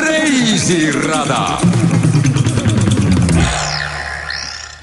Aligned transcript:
reisirada. 0.00 1.58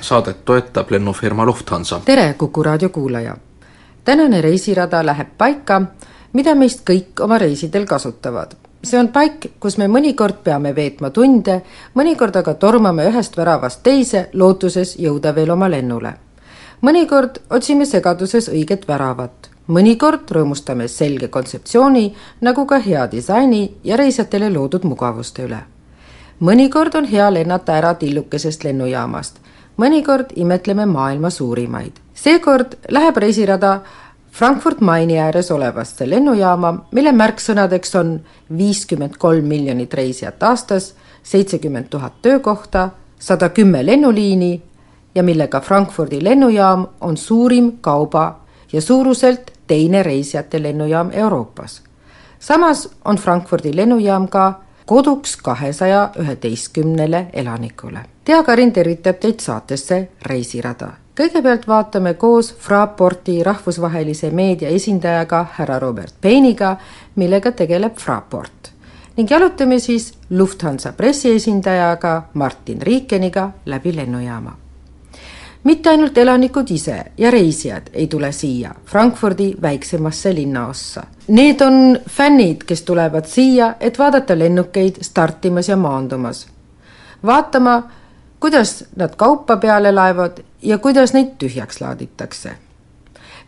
saadet 0.01 0.45
toetab 0.45 0.91
lennufirma 0.91 1.45
Lufthansa. 1.45 2.02
tere, 2.05 2.34
Kuku 2.34 2.63
raadio 2.63 2.89
kuulaja! 2.89 3.38
tänane 4.04 4.41
reisirada 4.41 5.05
läheb 5.05 5.27
paika, 5.38 5.81
mida 6.34 6.55
meist 6.55 6.89
kõik 6.89 7.23
oma 7.23 7.38
reisidel 7.38 7.86
kasutavad. 7.86 8.66
See 8.84 9.00
on 9.00 9.07
paik, 9.07 9.52
kus 9.59 9.78
me 9.78 9.88
mõnikord 9.88 10.43
peame 10.43 10.75
veetma 10.75 11.10
tunde, 11.10 11.62
mõnikord 11.96 12.36
aga 12.36 12.54
tormame 12.54 13.10
ühest 13.10 13.38
väravast 13.38 13.84
teise, 13.84 14.30
lootuses 14.34 14.96
jõuda 15.00 15.36
veel 15.36 15.52
oma 15.52 15.70
lennule. 15.70 16.14
mõnikord 16.82 17.39
otsime 17.50 17.86
segaduses 17.86 18.50
õiget 18.50 18.87
väravat 18.87 19.57
mõnikord 19.68 20.32
rõõmustame 20.32 20.87
selge 20.87 21.28
kontseptsiooni 21.28 22.06
nagu 22.42 22.65
ka 22.65 22.79
hea 22.84 23.07
disaini 23.11 23.61
ja 23.84 23.98
reisijatele 23.98 24.50
loodud 24.54 24.84
mugavuste 24.84 25.43
üle. 25.43 25.59
mõnikord 26.39 26.96
on 26.96 27.06
hea 27.06 27.34
lennata 27.34 27.73
ära 27.73 27.93
tillukesest 27.93 28.64
lennujaamast, 28.64 29.39
mõnikord 29.78 30.32
imetleme 30.36 30.86
maailma 30.86 31.29
suurimaid. 31.29 31.92
seekord 32.14 32.78
läheb 32.89 33.17
reisirada 33.17 33.81
Frankfurt 34.31 34.81
Maini 34.81 35.19
ääres 35.19 35.52
olevasse 35.52 36.09
lennujaama, 36.09 36.73
mille 36.91 37.11
märksõnadeks 37.11 37.95
on 37.99 38.19
viiskümmend 38.58 39.17
kolm 39.17 39.45
miljonit 39.45 39.94
reisijat 39.94 40.44
aastas, 40.44 40.94
seitsekümmend 41.23 41.89
tuhat 41.89 42.22
töökohta, 42.22 42.89
sada 43.19 43.50
kümme 43.50 43.86
lennuliini 43.86 44.61
ja 45.16 45.23
millega 45.23 45.61
Frankfurdi 45.61 46.23
lennujaam 46.23 46.88
on 47.02 47.17
suurim 47.17 47.72
kauba 47.81 48.39
ja 48.73 48.81
suuruselt 48.81 49.52
teine 49.67 50.03
reisijate 50.03 50.64
lennujaam 50.64 51.09
Euroopas. 51.12 51.81
samas 52.39 52.89
on 53.06 53.16
Frankfurdi 53.16 53.75
lennujaam 53.75 54.28
ka 54.28 54.62
koduks 54.86 55.38
kahesaja 55.38 56.09
üheteistkümnele 56.19 57.25
elanikule. 57.34 58.00
Tea 58.23 58.44
Karin 58.44 58.73
tervitab 58.73 59.19
teid 59.19 59.39
saatesse 59.39 60.08
Reisirada. 60.25 61.06
Kõigepealt 61.18 61.68
vaatame 61.68 62.14
koos 62.14 62.52
Fraporti 62.54 63.40
rahvusvahelise 63.44 64.30
meedia 64.32 64.70
esindajaga 64.70 65.46
härra 65.58 65.80
Robert 65.80 66.14
Peiniga, 66.22 66.76
millega 67.16 67.52
tegeleb 67.52 67.98
Fraport 67.98 68.72
ning 69.18 69.32
jalutame 69.32 69.80
siis 69.82 70.12
Lufthansa 70.30 70.94
pressiesindajaga 70.94 72.22
Martin 72.34 72.82
Riikeniga 72.82 73.50
läbi 73.66 73.96
lennujaama 73.96 74.58
mitte 75.68 75.90
ainult 75.90 76.18
elanikud 76.18 76.70
ise 76.72 76.98
ja 77.18 77.31
reisijad 77.31 77.90
ei 77.94 78.08
tule 78.08 78.31
siia 78.31 78.72
Frankfurdi 78.86 79.54
väiksemasse 79.62 80.36
linnaossa. 80.36 81.04
Need 81.28 81.62
on 81.62 82.00
fännid, 82.09 82.64
kes 82.66 82.81
tulevad 82.81 83.26
siia, 83.26 83.74
et 83.80 84.00
vaadata 84.00 84.40
lennukeid 84.40 85.02
startimas 85.02 85.70
ja 85.70 85.78
maandumas. 85.78 86.48
vaatama, 87.26 87.84
kuidas 88.40 88.86
nad 88.96 89.16
kaupa 89.16 89.58
peale 89.58 89.92
laevad 89.92 90.38
ja 90.62 90.78
kuidas 90.78 91.14
neid 91.14 91.36
tühjaks 91.38 91.82
laaditakse. 91.82 92.52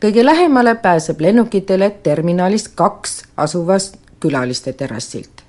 kõige 0.05 0.25
lähemale 0.25 0.75
pääseb 0.75 1.21
lennukitele 1.21 1.89
terminalist 1.89 2.67
kaks 2.75 3.23
asuvast 3.37 3.97
külaliste 4.19 4.73
terrassilt. 4.73 5.43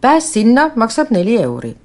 pääs 0.00 0.32
sinna 0.32 0.70
maksab 0.74 1.10
neli 1.10 1.42
euri 1.42 1.76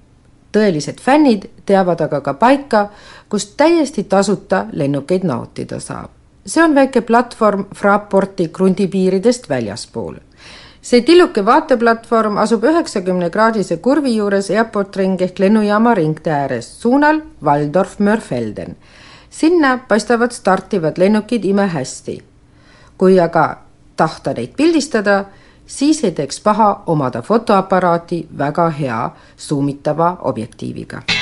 tõelised 0.58 1.02
fännid 1.02 1.50
teavad 1.66 2.02
aga 2.02 2.22
ka 2.22 2.34
paika, 2.34 2.88
kus 3.30 3.50
täiesti 3.60 4.04
tasuta 4.04 4.66
lennukeid 4.72 5.24
nautida 5.28 5.80
saab. 5.80 6.12
see 6.48 6.64
on 6.64 6.76
väike 6.76 7.02
platvorm 7.02 7.66
Fraporti 7.76 8.48
krundipiiridest 8.48 9.50
väljaspool. 9.50 10.16
See 10.88 11.02
tilluke 11.04 11.42
vaateplatvorm 11.46 12.38
asub 12.40 12.64
üheksakümne 12.70 13.28
kraadise 13.32 13.76
kurvi 13.84 14.14
juures 14.16 14.48
Airport 14.54 14.96
Ring 14.96 15.20
ehk 15.22 15.40
lennujaama 15.44 15.94
ringtee 16.00 16.34
ääres 16.34 16.70
suunal 16.82 17.20
Waldorf-Mörfelden. 17.44 18.76
sinna 19.30 19.80
paistavad 19.88 20.32
startivad 20.32 20.98
lennukid 20.98 21.44
imehästi. 21.46 22.24
kui 22.98 23.20
aga 23.20 23.58
tahta 23.96 24.34
neid 24.34 24.56
pildistada 24.58 25.26
siis 25.66 26.04
ei 26.04 26.12
teeks 26.12 26.40
paha 26.40 26.84
omada 26.86 27.22
fotoaparaati 27.22 28.28
väga 28.38 28.70
hea 28.70 29.10
suumitava 29.38 30.18
objektiiviga 30.22 31.17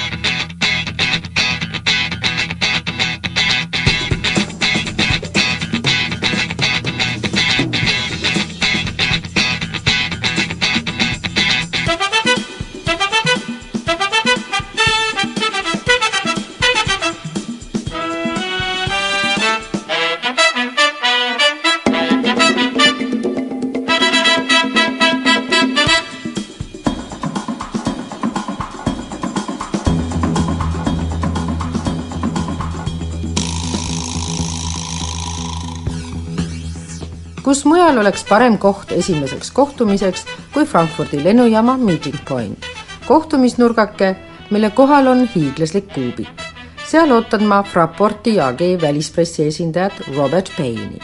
kus 37.66 37.72
mujal 37.74 37.98
oleks 37.98 38.22
parem 38.30 38.60
koht 38.62 38.92
esimeseks 38.94 39.50
kohtumiseks 39.52 40.26
kui 40.54 40.66
Frankfurdi 40.70 41.24
lennujaama 41.24 41.78
meeting 41.78 42.18
point. 42.30 42.66
kohtumisnurgake, 43.08 44.16
mille 44.52 44.70
kohal 44.70 45.08
on 45.08 45.30
hiiglaslik 45.36 45.88
kuubik. 45.94 46.30
seal 46.88 47.12
ootan 47.12 47.44
ma 47.44 47.64
Fraporti 47.64 48.40
AG 48.40 48.60
välispressi 48.82 49.48
esindajat 49.48 49.94
Robert 50.16 50.52
Payne'i. 50.58 51.00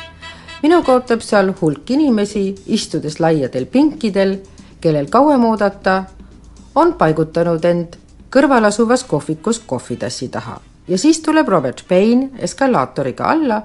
minuga 0.63 0.93
ootab 0.93 1.21
seal 1.21 1.53
hulk 1.61 1.89
inimesi, 1.89 2.55
istudes 2.67 3.19
laiadel 3.19 3.65
pinkidel, 3.65 4.37
kellel 4.81 5.09
kauem 5.09 5.45
oodata, 5.45 6.03
on 6.75 6.93
paigutanud 6.93 7.65
end 7.65 7.97
kõrval 8.29 8.69
asuvas 8.69 9.03
kohvikus 9.03 9.59
kohvitassi 9.59 10.29
taha 10.29 10.61
ja 10.87 10.97
siis 10.97 11.21
tuleb 11.21 11.47
Robert 11.47 11.83
Payne 11.89 12.29
eskalaatoriga 12.37 13.23
alla 13.25 13.61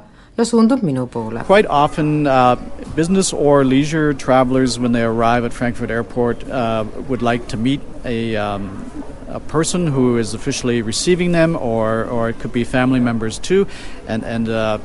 Quite 1.45 1.67
often 1.67 2.27
uh, 2.27 2.57
business 2.95 3.33
or 3.33 3.65
leisure 3.65 4.13
travelers 4.13 4.79
when 4.79 4.93
they 4.93 5.03
arrive 5.03 5.45
at 5.45 5.53
Frankfurt 5.53 5.91
Airport 5.91 6.47
uh, 6.49 6.85
would 7.09 7.23
like 7.23 7.49
to 7.49 7.57
meet 7.57 7.81
a 8.05 8.37
um, 8.37 8.91
a 9.29 9.41
person 9.41 9.87
who 9.87 10.19
is 10.19 10.35
officially 10.35 10.83
receiving 10.83 11.33
them, 11.33 11.57
or, 11.57 12.05
or 12.05 12.29
it 12.29 12.39
could 12.39 12.53
be 12.53 12.65
family 12.65 13.01
members 13.01 13.39
too. 13.39 13.67
And, 14.07 14.25
and 14.25 14.49
uh, 14.49 14.79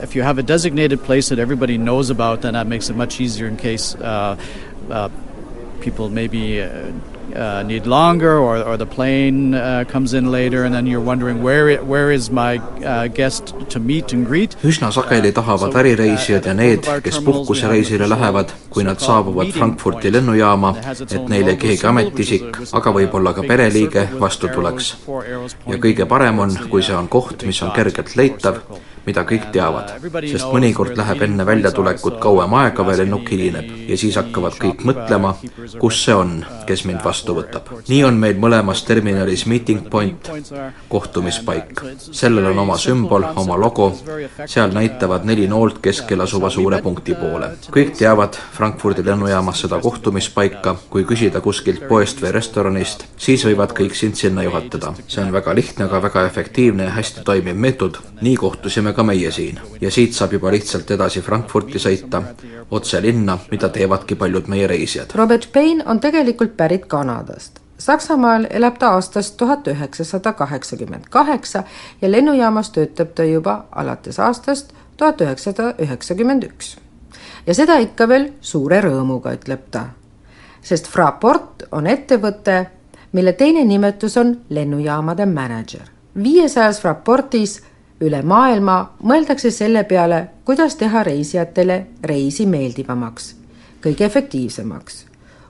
if 0.00 0.14
you 0.14 0.22
have 0.22 0.38
a 0.38 0.42
designated 0.42 1.02
place 1.02 1.30
that 1.30 1.38
everybody 1.38 1.78
knows 1.78 2.10
about, 2.10 2.42
then 2.42 2.54
that 2.54 2.66
makes 2.66 2.90
it 2.90 2.96
much 2.96 3.20
easier 3.20 3.46
in 3.46 3.56
case 3.56 3.94
uh, 3.94 4.36
uh, 4.90 5.08
people 5.80 6.10
maybe 6.10 6.60
uh, 7.34 7.58
uh, 7.58 7.62
need 7.62 7.86
longer 7.86 8.38
or, 8.38 8.56
or 8.62 8.76
the 8.76 8.86
plane 8.86 9.54
uh, 9.54 9.84
comes 9.92 10.14
in 10.14 10.30
later 10.30 10.64
and 10.64 10.74
then 10.74 10.86
you're 10.86 11.04
wondering 11.04 11.42
where, 11.42 11.68
it, 11.68 11.84
where 11.86 12.10
is 12.10 12.30
my 12.30 12.58
uh, 12.84 13.08
guest 13.08 13.54
to 13.68 13.80
meet 13.80 14.12
and 14.12 14.26
greet. 14.26 14.56
üsna 14.62 14.90
sageli 14.92 15.32
tahavad 15.32 15.74
ärireisijad 15.74 16.46
ja 16.46 16.54
need, 16.54 16.86
kes 17.02 17.20
puhkusereisile 17.24 18.08
lähevad, 18.08 18.52
kui 18.70 18.84
nad 18.84 19.00
saabuvad 19.00 19.52
Frankfurti 19.52 20.12
lennujaama, 20.12 20.74
et 20.90 21.28
neile 21.28 21.56
keegi 21.56 21.86
ametiisik, 21.86 22.60
aga 22.72 22.92
võib-olla 22.92 23.34
ka 23.34 23.46
pereliige 23.48 24.08
vastu 24.20 24.48
tuleks. 24.48 24.94
ja 25.66 25.78
kõige 25.78 26.06
parem 26.06 26.38
on, 26.38 26.56
kui 26.70 26.82
see 26.82 26.96
on 26.96 27.08
koht, 27.08 27.46
mis 27.46 27.62
on 27.62 27.72
kergelt 27.76 28.16
leitav, 28.16 28.62
mida 29.08 29.24
kõik 29.28 29.48
teavad, 29.54 29.94
sest 30.28 30.48
mõnikord 30.52 30.96
läheb 30.98 31.24
enne 31.28 31.46
väljatulekut 31.48 32.18
kauem 32.22 32.54
aega 32.60 32.84
veel 32.86 33.02
lennuk 33.02 33.30
hilineb 33.32 33.88
ja 33.88 33.96
siis 34.00 34.18
hakkavad 34.20 34.58
kõik 34.60 34.84
mõtlema, 34.88 35.34
kus 35.80 36.02
see 36.04 36.16
on, 36.16 36.34
kes 36.68 36.84
mind 36.88 37.04
vastu 37.04 37.36
võtab. 37.36 37.70
nii 37.88 38.02
on 38.04 38.18
meil 38.20 38.36
mõlemas 38.40 38.84
terminalis 38.86 39.46
meeting 39.46 39.88
point, 39.90 40.30
kohtumispaik. 40.88 41.82
sellel 42.00 42.50
on 42.52 42.58
oma 42.64 42.76
sümbol, 42.78 43.24
oma 43.36 43.56
logo, 43.56 43.90
seal 44.46 44.74
näitavad 44.74 45.24
neli 45.28 45.48
noolt 45.48 45.80
keskel 45.82 46.20
asuva 46.20 46.50
suure 46.50 46.82
punkti 46.82 47.14
poole. 47.14 47.50
kõik 47.70 47.96
teavad 47.98 48.36
Frankfurdi 48.56 49.04
lennujaamas 49.04 49.64
seda 49.64 49.80
kohtumispaika, 49.80 50.76
kui 50.90 51.04
küsida 51.08 51.40
kuskilt 51.40 51.88
poest 51.88 52.22
või 52.22 52.32
restoranist, 52.36 53.06
siis 53.16 53.44
võivad 53.48 53.72
kõik 53.80 53.94
sind 53.94 54.20
sinna 54.20 54.42
juhatada. 54.42 54.94
see 55.06 55.22
on 55.24 55.32
väga 55.32 55.54
lihtne, 55.54 55.84
aga 55.84 56.02
väga 56.02 56.26
efektiivne 56.26 56.84
ja 56.84 56.90
hästi 56.90 57.24
toimiv 57.24 57.56
meetod, 57.56 57.98
nii 58.20 58.36
kohtusime 58.36 58.92
ka 58.92 58.97
meie 59.02 59.30
siin. 59.30 59.60
ja 59.80 59.90
siit 59.90 60.12
saab 60.14 60.32
juba 60.32 60.50
lihtsalt 60.50 60.90
edasi 60.90 61.20
Frankfurti 61.20 61.78
sõita, 61.78 62.22
otse 62.70 63.02
linna, 63.02 63.38
mida 63.50 63.68
teevadki 63.68 64.14
paljud 64.14 64.48
meie 64.48 64.66
reisijad. 64.66 65.14
Robert 65.14 65.52
Payne 65.52 65.84
on 65.86 66.00
tegelikult 66.00 66.56
pärit 66.56 66.86
Kanadast. 66.86 67.60
Saksamaal 67.78 68.46
elab 68.50 68.78
ta 68.78 68.88
aastast 68.94 69.36
tuhat 69.36 69.66
üheksasada 69.68 70.32
kaheksakümmend 70.32 71.04
kaheksa 71.10 71.62
ja 72.02 72.10
lennujaamas 72.10 72.70
töötab 72.70 73.14
ta 73.14 73.24
juba 73.24 73.64
alates 73.70 74.18
aastast 74.18 74.72
tuhat 74.96 75.20
üheksasada 75.20 75.74
üheksakümmend 75.78 76.42
üks. 76.42 76.76
ja 77.46 77.54
seda 77.54 77.78
ikka 77.78 78.08
veel 78.08 78.32
suure 78.40 78.80
rõõmuga, 78.80 79.32
ütleb 79.38 79.70
ta. 79.70 79.84
sest 80.62 80.86
Fraport 80.86 81.62
on 81.72 81.86
ettevõte, 81.86 82.66
mille 83.12 83.32
teine 83.32 83.64
nimetus 83.64 84.16
on 84.16 84.36
lennujaamade 84.50 85.26
mänedžer. 85.26 85.86
viiesajas 86.22 86.80
Fraportis 86.80 87.62
üle 88.00 88.22
maailma 88.22 88.78
mõeldakse 89.02 89.50
selle 89.50 89.84
peale, 89.84 90.28
kuidas 90.44 90.76
teha 90.76 91.02
reisijatele 91.02 91.86
reisi 92.02 92.46
meeldivamaks, 92.46 93.34
kõige 93.82 94.04
efektiivsemaks 94.04 95.08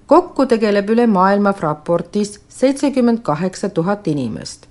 kokku 0.08 0.46
tegeleb 0.48 0.88
üle 0.90 1.04
maailma 1.06 1.52
Fraportis 1.52 2.38
seitsekümmend 2.48 3.20
kaheksa 3.22 3.68
tuhat 3.68 4.06
inimest, 4.08 4.64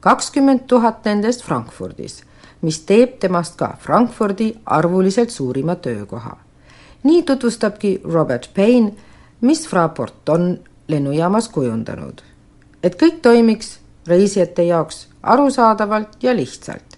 kakskümmend 0.00 0.64
tuhat 0.66 1.04
nendest 1.04 1.44
Frankfurdis, 1.44 2.22
mis 2.64 2.80
teeb 2.88 3.18
temast 3.20 3.58
ka 3.60 3.74
Frankfurdi 3.80 4.54
arvuliselt 4.66 5.30
suurima 5.30 5.76
töökoha. 5.76 6.36
nii 7.02 7.22
tutvustabki 7.22 8.00
Robert 8.04 8.50
Payne, 8.54 8.92
mis 9.40 9.68
Fraport 9.68 10.28
on 10.28 10.58
lennujaamas 10.88 11.48
kujundanud. 11.48 12.22
et 12.82 13.02
kõik 13.02 13.20
toimiks 13.22 13.78
reisijate 14.06 14.62
jaoks 14.62 15.08
arusaadavalt 15.22 16.22
ja 16.22 16.36
lihtsalt. 16.36 16.97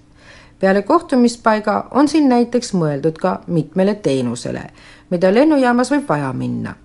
Peale 0.60 0.82
kohtumispaiga 0.82 1.88
on 1.90 2.08
siin 2.08 2.28
näiteks 2.28 2.74
mõeldud 2.76 3.18
ka 3.18 3.40
mitmele 3.46 3.94
teenusele, 3.94 4.68
mida 5.10 5.34
lennujaamas 5.34 5.90
võib 5.94 6.08
vaja 6.08 6.32
minna 6.36 6.76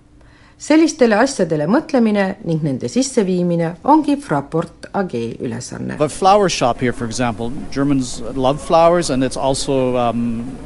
sellistele 0.58 1.16
asjadele 1.20 1.66
mõtlemine 1.68 2.26
ning 2.48 2.62
nende 2.64 2.88
sisseviimine 2.88 3.74
ongi 3.84 4.16
Fraport 4.20 4.88
AG 4.96 5.12
ülesanne. 5.40 5.98
The 5.98 6.08
flower 6.08 6.48
shop 6.48 6.80
here, 6.80 6.92
for 6.92 7.04
example, 7.04 7.52
Germans 7.70 8.20
love 8.34 8.60
flowers 8.60 9.10
and 9.10 9.22
it's 9.22 9.36
also 9.36 9.96
um, 9.96 10.56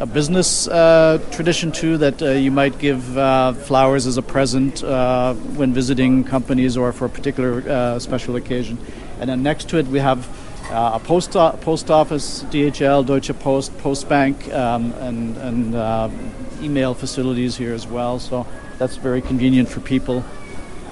a 0.00 0.06
business 0.06 0.66
uh, 0.68 1.18
tradition 1.30 1.70
too 1.70 1.96
that 1.98 2.20
uh, 2.20 2.30
you 2.30 2.50
might 2.50 2.78
give 2.80 3.16
uh, 3.16 3.52
flowers 3.52 4.06
as 4.06 4.16
a 4.18 4.22
present 4.22 4.82
uh, 4.82 5.34
when 5.56 5.72
visiting 5.72 6.24
companies 6.24 6.76
or 6.76 6.92
for 6.92 7.04
a 7.04 7.10
particular 7.10 7.62
uh, 7.68 7.98
special 8.00 8.34
occasion. 8.34 8.76
And 9.20 9.30
then 9.30 9.42
next 9.42 9.68
to 9.68 9.78
it 9.78 9.86
we 9.86 10.00
have 10.00 10.26
uh, 10.74 10.92
a 10.94 10.98
post, 11.00 11.32
post 11.60 11.90
office, 11.90 12.42
DHL, 12.44 13.06
Deutsche 13.06 13.38
Post, 13.38 13.76
Postbank, 13.78 14.52
um, 14.52 14.92
and, 14.94 15.36
and 15.38 16.62
email 16.62 16.94
facilities 16.94 17.56
here 17.56 17.72
as 17.72 17.86
well. 17.86 18.18
So 18.18 18.46
That's 18.78 18.96
very 18.96 19.22
convenient 19.22 19.68
for 19.68 19.80
people. 19.80 20.24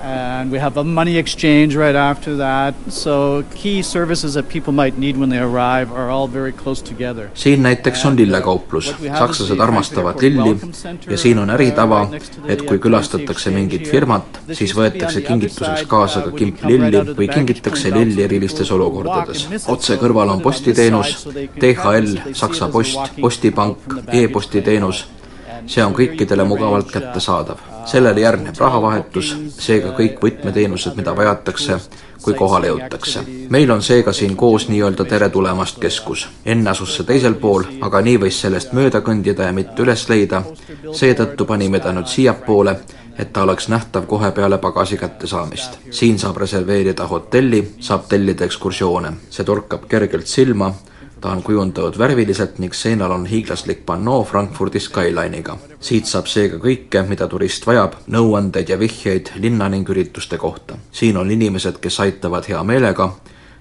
And 0.02 0.50
we 0.50 0.58
have 0.58 0.76
a 0.80 0.84
money 0.84 1.16
exchange 1.16 1.76
right 1.76 1.94
after 1.94 2.36
that. 2.36 2.74
So 2.88 3.44
key 3.54 3.82
services 3.82 4.34
that 4.34 4.48
people 4.48 4.72
might 4.72 4.98
need 4.98 5.16
when 5.16 5.28
they 5.28 5.38
arrive 5.38 5.92
are 5.92 6.10
all 6.10 6.26
very 6.32 6.52
close 6.52 6.82
together. 6.82 7.30
siin 7.34 7.62
näiteks 7.62 8.04
on 8.06 8.16
lillekauplus. 8.16 8.94
sakslased 9.18 9.60
armastavad 9.60 10.20
lilli 10.20 10.56
ja 11.10 11.18
siin 11.18 11.38
on 11.38 11.50
äritava, 11.50 12.08
et 12.46 12.62
kui 12.62 12.78
külastatakse 12.78 13.50
mingit 13.50 13.88
firmat, 13.90 14.40
siis 14.52 14.74
võetakse 14.74 15.20
kingituseks 15.20 15.86
kaasa 15.86 16.20
ka 16.26 16.30
kimp 16.30 16.64
lilli 16.64 17.06
või 17.14 17.30
kingitakse 17.34 17.94
lilli 17.94 18.22
erilistes 18.22 18.70
olukordades. 18.70 19.48
otse 19.68 19.96
kõrval 20.02 20.34
on 20.34 20.40
postiteenus, 20.40 21.28
DHL, 21.60 22.32
Saksa 22.32 22.68
Post, 22.68 23.20
Postipank 23.20 23.78
e, 24.12 24.24
e-postiteenus 24.24 25.06
see 25.66 25.84
on 25.84 25.94
kõikidele 25.94 26.46
mugavalt 26.48 26.90
kättesaadav. 26.92 27.71
Sellele 27.86 28.20
järgneb 28.20 28.56
rahavahetus, 28.58 29.36
seega 29.58 29.92
kõik 29.96 30.20
võtmeteenused, 30.22 30.96
mida 30.96 31.16
vajatakse, 31.16 31.78
kui 32.22 32.34
kohale 32.34 32.70
jõutakse. 32.70 33.20
meil 33.50 33.70
on 33.70 33.82
seega 33.82 34.12
siin 34.12 34.36
koos 34.36 34.68
nii-öelda 34.68 35.04
tere 35.04 35.28
tulemast 35.28 35.78
keskus. 35.78 36.28
enne 36.44 36.70
asus 36.70 36.96
see 36.96 37.06
teisel 37.06 37.34
pool, 37.34 37.64
aga 37.80 38.00
nii 38.00 38.18
võis 38.18 38.40
sellest 38.40 38.72
mööda 38.72 39.00
kõndida 39.00 39.42
ja 39.42 39.52
mitte 39.52 39.82
üles 39.82 40.08
leida, 40.08 40.42
seetõttu 40.92 41.44
panime 41.44 41.80
ta 41.80 41.92
nüüd 41.92 42.06
siiapoole, 42.06 42.76
et 43.18 43.32
ta 43.32 43.42
oleks 43.42 43.68
nähtav 43.68 44.06
kohe 44.06 44.30
peale 44.30 44.58
pagasi 44.58 44.96
kättesaamist. 44.96 45.78
siin 45.90 46.18
saab 46.18 46.36
reserveerida 46.36 47.06
hotelli, 47.06 47.74
saab 47.80 48.08
tellida 48.08 48.44
ekskursioone. 48.44 49.12
see 49.30 49.44
torkab 49.44 49.88
kergelt 49.88 50.26
silma 50.26 50.74
ta 51.22 51.30
on 51.30 51.42
kujundatud 51.42 51.98
värviliselt 51.98 52.58
ning 52.58 52.74
seinal 52.74 53.10
on 53.10 53.26
hiiglaslik 53.26 53.86
pannoo 53.86 54.24
Frankfurdi 54.24 54.80
Skyline'iga. 54.80 55.56
siit 55.80 56.06
saab 56.06 56.26
seega 56.26 56.58
kõike, 56.58 57.02
mida 57.08 57.28
turist 57.28 57.66
vajab, 57.66 57.94
nõuandeid 58.10 58.68
ja 58.68 58.78
vihjeid 58.78 59.30
linna 59.38 59.68
ning 59.68 59.88
ürituste 59.88 60.38
kohta. 60.38 60.78
siin 60.92 61.16
on 61.16 61.30
inimesed, 61.30 61.78
kes 61.80 62.00
aitavad 62.00 62.48
hea 62.48 62.62
meelega, 62.64 63.12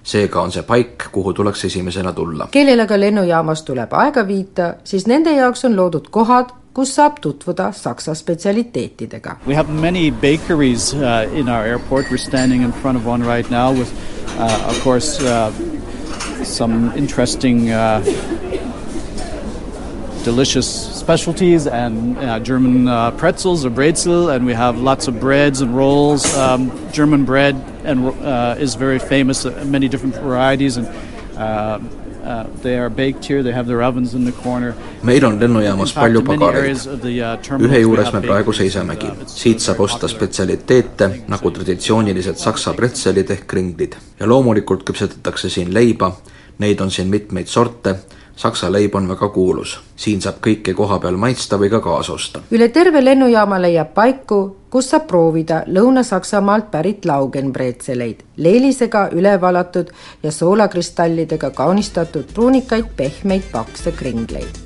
seega 0.02 0.40
on 0.40 0.52
see 0.52 0.62
paik, 0.62 1.06
kuhu 1.12 1.32
tuleks 1.32 1.64
esimesena 1.64 2.12
tulla. 2.12 2.48
kellel 2.50 2.80
aga 2.80 3.00
lennujaamas 3.00 3.62
tuleb 3.62 3.92
aega 3.92 4.26
viita, 4.26 4.74
siis 4.84 5.06
nende 5.06 5.36
jaoks 5.36 5.64
on 5.64 5.76
loodud 5.76 6.10
kohad, 6.10 6.50
kus 6.74 6.94
saab 6.94 7.20
tutvuda 7.20 7.72
Saksa 7.72 8.14
spetsialiteetidega. 8.14 9.36
We 9.46 9.54
have 9.54 9.72
many 9.72 10.10
bakeries 10.10 10.94
uh, 10.94 11.38
in 11.38 11.48
our 11.48 11.66
airport, 11.66 12.10
we 12.10 12.14
are 12.14 12.26
standing 12.26 12.62
in 12.62 12.72
front 12.72 12.98
of 12.98 13.06
one 13.06 13.26
right 13.26 13.50
now 13.50 13.72
with 13.72 13.92
uh, 14.38 14.68
of 14.68 14.84
course 14.84 15.20
uh, 15.20 15.52
some 16.44 16.92
interesting, 16.96 17.70
uh, 17.70 18.00
delicious 20.24 20.68
specialties 20.98 21.66
and 21.66 22.16
uh, 22.18 22.38
German 22.40 22.88
uh, 22.88 23.10
pretzels 23.12 23.64
or 23.64 23.70
brezel, 23.70 24.34
and 24.34 24.46
we 24.46 24.52
have 24.52 24.78
lots 24.78 25.08
of 25.08 25.18
breads 25.18 25.60
and 25.60 25.76
rolls. 25.76 26.24
Um, 26.36 26.70
German 26.92 27.24
bread 27.24 27.56
and 27.84 28.06
uh, 28.22 28.56
is 28.58 28.74
very 28.76 28.98
famous, 28.98 29.44
uh, 29.44 29.64
many 29.66 29.88
different 29.88 30.14
varieties, 30.16 30.76
and 30.76 30.86
uh, 31.36 31.78
Uh, 32.22 32.46
they 32.62 32.78
are 32.78 32.88
baked 32.88 33.24
here, 33.24 33.42
they 33.42 33.50
have 33.50 33.66
their 33.66 33.82
ovens 33.82 34.14
in 34.14 34.24
the 34.24 34.32
corner. 34.32 34.74
meil 35.02 35.24
on 35.26 35.40
lennujaamas 35.40 35.92
palju 35.92 36.20
pagareid. 36.22 36.78
Uh, 36.86 37.58
ühe 37.66 37.80
juures 37.82 38.12
me 38.14 38.20
praegu 38.22 38.52
seisamegi. 38.54 39.10
siit 39.26 39.64
saab 39.64 39.80
osta 39.86 40.06
spetsialiteete 40.08 41.08
nagu 41.32 41.50
traditsioonilised 41.56 42.38
saksa 42.38 42.74
pretselid 42.78 43.30
ehk 43.30 43.48
kringlid. 43.52 43.96
ja 44.20 44.26
loomulikult 44.26 44.84
küpsetatakse 44.84 45.50
siin 45.50 45.74
leiba, 45.74 46.12
Neid 46.58 46.80
on 46.80 46.90
siin 46.90 47.08
mitmeid 47.08 47.46
sorte, 47.46 47.96
Saksa 48.36 48.72
leib 48.72 48.94
on 48.94 49.08
väga 49.08 49.28
kuulus. 49.28 49.80
siin 49.96 50.20
saab 50.20 50.40
kõike 50.42 50.74
koha 50.74 50.98
peal 50.98 51.16
maitsta 51.16 51.58
või 51.58 51.70
ka 51.70 51.80
kaasa 51.80 52.12
osta. 52.12 52.40
üle 52.50 52.68
terve 52.68 53.04
lennujaama 53.04 53.60
leiab 53.62 53.92
paiku, 53.94 54.56
kus 54.70 54.88
saab 54.90 55.06
proovida 55.06 55.62
Lõuna-Saksamaalt 55.66 56.70
pärit 56.70 57.04
laugenbreetseleid, 57.04 58.22
leelisega 58.36 59.08
üle 59.12 59.40
valatud 59.40 59.92
ja 60.22 60.32
soolakristallidega 60.32 61.50
kaunistatud 61.50 62.32
pruunikaid, 62.34 62.88
pehmeid, 62.96 63.42
pakse 63.52 63.92
kringleid. 63.92 64.58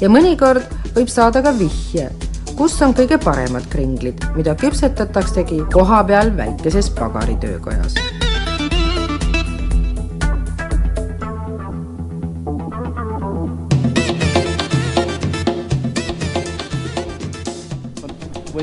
ja 0.00 0.08
mõnikord 0.08 0.68
võib 0.94 1.08
saada 1.08 1.42
ka 1.42 1.58
vihje, 1.58 2.10
kus 2.56 2.82
on 2.82 2.94
kõige 2.94 3.18
paremad 3.24 3.66
kringlid, 3.70 4.20
mida 4.36 4.54
küpsetataksegi 4.54 5.64
koha 5.72 6.04
peal 6.04 6.36
väikeses 6.36 6.90
pagaritöökojas 6.90 7.94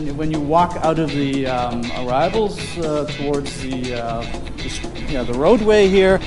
when 0.01 0.07
you, 0.07 0.13
when 0.15 0.31
you 0.31 0.39
walk 0.39 0.75
out 0.77 0.97
of 0.97 1.11
the 1.11 1.45
um, 1.45 1.83
arrivals 1.99 2.57
uh, 2.79 3.05
towards 3.17 3.61
the, 3.61 3.93
uh, 3.93 4.21
the, 4.57 5.23
the 5.31 5.33
roadway 5.37 5.87
here, 5.87 6.19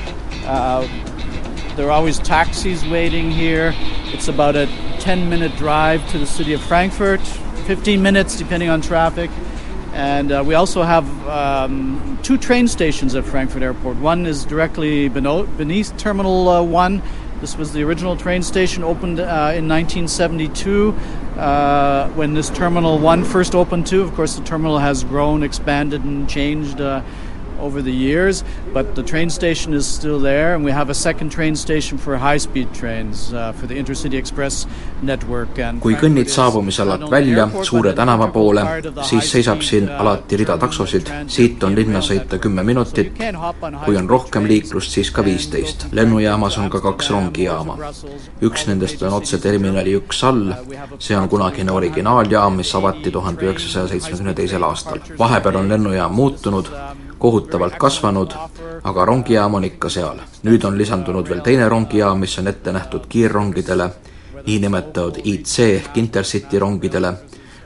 uh, 0.44 0.86
there 1.74 1.86
are 1.86 1.90
always 1.90 2.20
taxis 2.20 2.84
waiting 2.86 3.32
here. 3.32 3.74
It's 4.12 4.28
about 4.28 4.54
a 4.54 4.66
10 5.00 5.28
minute 5.28 5.56
drive 5.56 6.08
to 6.10 6.18
the 6.18 6.26
city 6.26 6.52
of 6.52 6.62
Frankfurt, 6.62 7.20
15 7.66 8.00
minutes 8.00 8.38
depending 8.38 8.68
on 8.68 8.80
traffic. 8.80 9.28
And 9.92 10.30
uh, 10.30 10.44
we 10.46 10.54
also 10.54 10.82
have 10.82 11.08
um, 11.26 12.20
two 12.22 12.38
train 12.38 12.68
stations 12.68 13.16
at 13.16 13.24
Frankfurt 13.24 13.62
Airport. 13.62 13.96
One 13.96 14.24
is 14.24 14.44
directly 14.44 15.08
beneath 15.08 15.96
Terminal 15.96 16.48
uh, 16.48 16.62
1. 16.62 17.02
This 17.44 17.58
was 17.58 17.74
the 17.74 17.82
original 17.82 18.16
train 18.16 18.42
station, 18.42 18.82
opened 18.82 19.20
uh, 19.20 19.52
in 19.54 19.68
1972 19.68 20.92
uh, 21.36 22.08
when 22.12 22.32
this 22.32 22.48
Terminal 22.48 22.98
1 22.98 23.22
first 23.22 23.54
opened 23.54 23.86
too. 23.86 24.00
Of 24.00 24.14
course, 24.14 24.36
the 24.36 24.44
terminal 24.46 24.78
has 24.78 25.04
grown, 25.04 25.42
expanded, 25.42 26.04
and 26.04 26.26
changed 26.26 26.80
uh, 26.80 27.02
over 27.60 27.82
the 27.82 27.92
years, 27.92 28.44
but 28.72 28.94
the 28.94 29.02
train 29.02 29.30
station 29.30 29.74
is 29.74 29.86
still 29.86 30.20
there, 30.20 30.54
and 30.54 30.64
we 30.64 30.72
have 30.72 30.90
a 30.90 30.94
second 30.94 31.30
train 31.30 31.56
station 31.56 31.98
for 31.98 32.16
high-speed 32.16 32.72
trains 32.74 33.32
uh, 33.32 33.52
for 33.52 33.66
the 33.66 33.74
Intercity 33.74 34.14
Express 34.14 34.66
network. 35.02 35.58
And 35.58 35.80
kui 35.80 35.96
kõnnid 35.98 36.30
saabumisalalt 36.32 37.08
välja 37.10 37.48
suure 37.62 37.94
tänava 37.96 38.28
poole, 38.34 38.64
siis 39.06 39.30
seisab 39.30 39.62
siin 39.66 39.88
alati 39.88 40.38
rida 40.40 40.56
taksosid, 40.60 41.10
siit 41.30 41.62
on 41.64 41.76
linna 41.76 42.02
sõita 42.04 42.38
kümme 42.42 42.64
minutit, 42.66 43.14
kui 43.84 43.98
on 43.98 44.08
rohkem 44.10 44.48
liiklust, 44.50 44.94
siis 44.94 45.10
ka 45.14 45.24
viisteist. 45.24 45.88
lennujaamas 45.92 46.58
on 46.58 46.70
ka 46.70 46.80
kaks 46.80 47.10
rongijaama. 47.10 47.78
üks 48.42 48.66
nendest 48.68 49.02
on 49.02 49.12
otse 49.20 49.38
terminali 49.38 49.94
üks 49.98 50.24
all, 50.24 50.52
see 50.98 51.16
on 51.16 51.28
kunagine 51.28 51.72
originaaljaam, 51.72 52.56
mis 52.56 52.74
avati 52.74 53.10
tuhande 53.10 53.46
üheksasaja 53.46 53.88
seitsmekümne 53.88 54.34
teisel 54.34 54.62
aastal. 54.62 54.98
vahepeal 55.18 55.56
on 55.56 55.68
lennujaam 55.68 56.14
muutunud, 56.14 56.70
kohutavalt 57.24 57.74
kasvanud, 57.80 58.32
aga 58.84 59.04
rongijaam 59.04 59.54
on 59.54 59.64
ikka 59.64 59.88
seal. 59.88 60.18
nüüd 60.44 60.64
on 60.68 60.74
lisandunud 60.78 61.28
veel 61.28 61.40
teine 61.40 61.68
rongijaam, 61.72 62.20
mis 62.20 62.34
on 62.38 62.50
ette 62.50 62.72
nähtud 62.72 63.06
kiirrongidele, 63.08 63.86
niinimetatud 64.46 65.22
IC 65.24 65.54
ehk 65.58 65.96
Intercity 65.96 66.60
rongidele, 66.60 67.14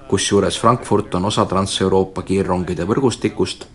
kusjuures 0.08 0.60
Frankfurt 0.60 1.18
on 1.18 1.24
osa 1.24 1.44
Trans-Euroopa 1.44 2.22
kiirrongide 2.22 2.86
võrgustikust, 2.86 3.66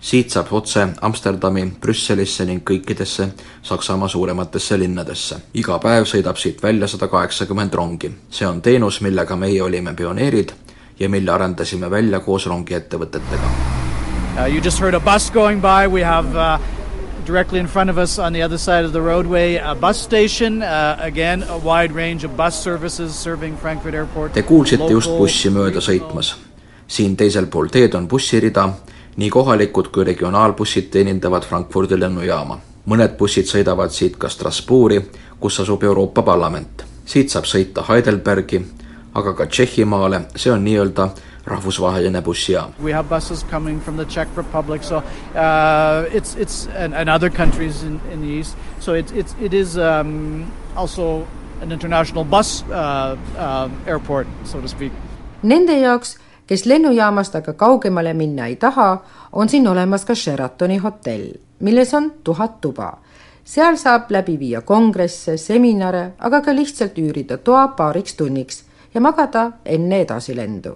siit 0.00 0.32
saab 0.32 0.56
otse 0.56 0.88
Amsterdami, 1.04 1.68
Brüsselisse 1.80 2.48
ning 2.48 2.64
kõikidesse 2.64 3.28
Saksamaa 3.62 4.08
suurematesse 4.08 4.78
linnadesse. 4.78 5.42
iga 5.54 5.78
päev 5.78 6.08
sõidab 6.08 6.40
siit 6.40 6.62
välja 6.62 6.88
sada 6.88 7.08
kaheksakümmend 7.08 7.74
rongi. 7.74 8.14
see 8.30 8.48
on 8.48 8.62
teenus, 8.62 9.00
millega 9.00 9.36
meie 9.36 9.62
olime 9.62 9.94
pioneerid 9.94 10.52
ja 11.00 11.08
mille 11.08 11.30
arendasime 11.30 11.90
välja 11.90 12.20
koos 12.20 12.46
rongiettevõtetega 12.46 13.75
you 14.44 14.60
just 14.60 14.78
heard 14.78 14.94
a 14.94 15.00
bus 15.00 15.30
going 15.30 15.60
by. 15.60 15.88
We 15.88 16.02
have 16.02 16.36
uh, 16.36 16.58
directly 17.24 17.58
in 17.58 17.66
front 17.66 17.90
of 17.90 17.98
us 17.98 18.18
on 18.18 18.32
the 18.32 18.42
other 18.42 18.58
side 18.58 18.84
of 18.84 18.92
the 18.92 19.00
roadway 19.00 19.56
a 19.56 19.74
bus 19.74 19.98
station. 19.98 20.62
Uh, 20.62 20.96
again, 21.00 21.42
a 21.42 21.56
wide 21.58 21.92
range 21.92 22.24
of 22.24 22.36
bus 22.36 22.62
services 22.62 23.14
serving 23.14 23.56
Frankfurt 23.56 23.94
Airport. 23.94 24.32
Te 24.32 24.42
kuulsite 24.42 24.88
just 24.88 25.08
bussi 25.08 25.50
mööda 25.50 25.80
sõitmas. 25.80 26.34
siin 26.86 27.16
teisel 27.16 27.48
pool 27.50 27.66
teed 27.66 27.94
on 27.98 28.04
bussirida, 28.06 28.68
nii 29.18 29.30
kohalikud 29.30 29.88
kui 29.90 30.04
regionaalbussid 30.06 30.90
teenindavad 30.90 31.42
Frankfurdi 31.42 31.98
lennujaama. 31.98 32.58
mõned 32.86 33.16
bussid 33.18 33.48
sõidavad 33.50 33.90
siit 33.90 34.16
ka 34.16 34.28
Strasbourgi, 34.28 35.00
kus 35.40 35.60
asub 35.60 35.82
Euroopa 35.82 36.22
Parlament. 36.22 36.84
siit 37.04 37.30
saab 37.30 37.44
sõita 37.44 37.82
Heidelbergi, 37.88 38.66
aga 39.14 39.32
ka 39.32 39.46
Tšehhimaale, 39.46 40.26
see 40.36 40.52
on 40.52 40.64
nii-öelda 40.64 41.10
rahvusvaheline 41.46 42.22
bussijaam. 42.22 42.72
We 42.82 42.92
have 42.92 43.08
buses 43.08 43.44
coming 43.50 43.80
from 43.80 43.96
the 43.96 44.04
Czech 44.04 44.28
Republic, 44.36 44.82
so 44.82 44.96
uh, 44.96 46.04
it's 46.12 46.36
it's 46.36 46.68
and, 46.76 46.94
and 46.94 47.08
other 47.08 47.30
countries 47.30 47.82
in, 47.82 48.00
in 48.12 48.20
the 48.20 48.28
east. 48.28 48.56
So 48.80 48.94
it 48.94 49.12
it's 49.12 49.34
it 49.40 49.54
is 49.54 49.78
um, 49.78 50.52
also 50.76 51.26
an 51.62 51.72
international 51.72 52.24
bus 52.24 52.64
uh, 52.70 53.16
uh, 53.38 53.68
airport, 53.86 54.26
so 54.44 54.60
to 54.60 54.68
speak. 54.68 54.92
Nende 55.42 55.78
jaoks, 55.80 56.18
kes 56.46 56.66
lennujaamast 56.66 57.36
aga 57.36 57.52
kaugemale 57.52 58.14
minna 58.14 58.46
ei 58.46 58.56
taha, 58.56 59.02
on 59.32 59.48
siin 59.48 59.68
olemas 59.68 60.04
ka 60.04 60.14
Sheratoni 60.14 60.78
hotell, 60.78 61.32
milles 61.60 61.94
on 61.94 62.12
tuhat 62.24 62.60
tuba. 62.60 62.98
seal 63.46 63.76
saab 63.78 64.10
läbi 64.10 64.34
viia 64.38 64.60
kongresse, 64.60 65.36
seminare, 65.38 66.16
aga 66.18 66.40
ka 66.42 66.50
lihtsalt 66.50 66.98
üürida 66.98 67.38
toa 67.38 67.68
paariks 67.78 68.14
tunniks 68.18 68.64
ja 68.94 69.00
magada 69.00 69.52
enne 69.64 70.00
edasilendu 70.02 70.74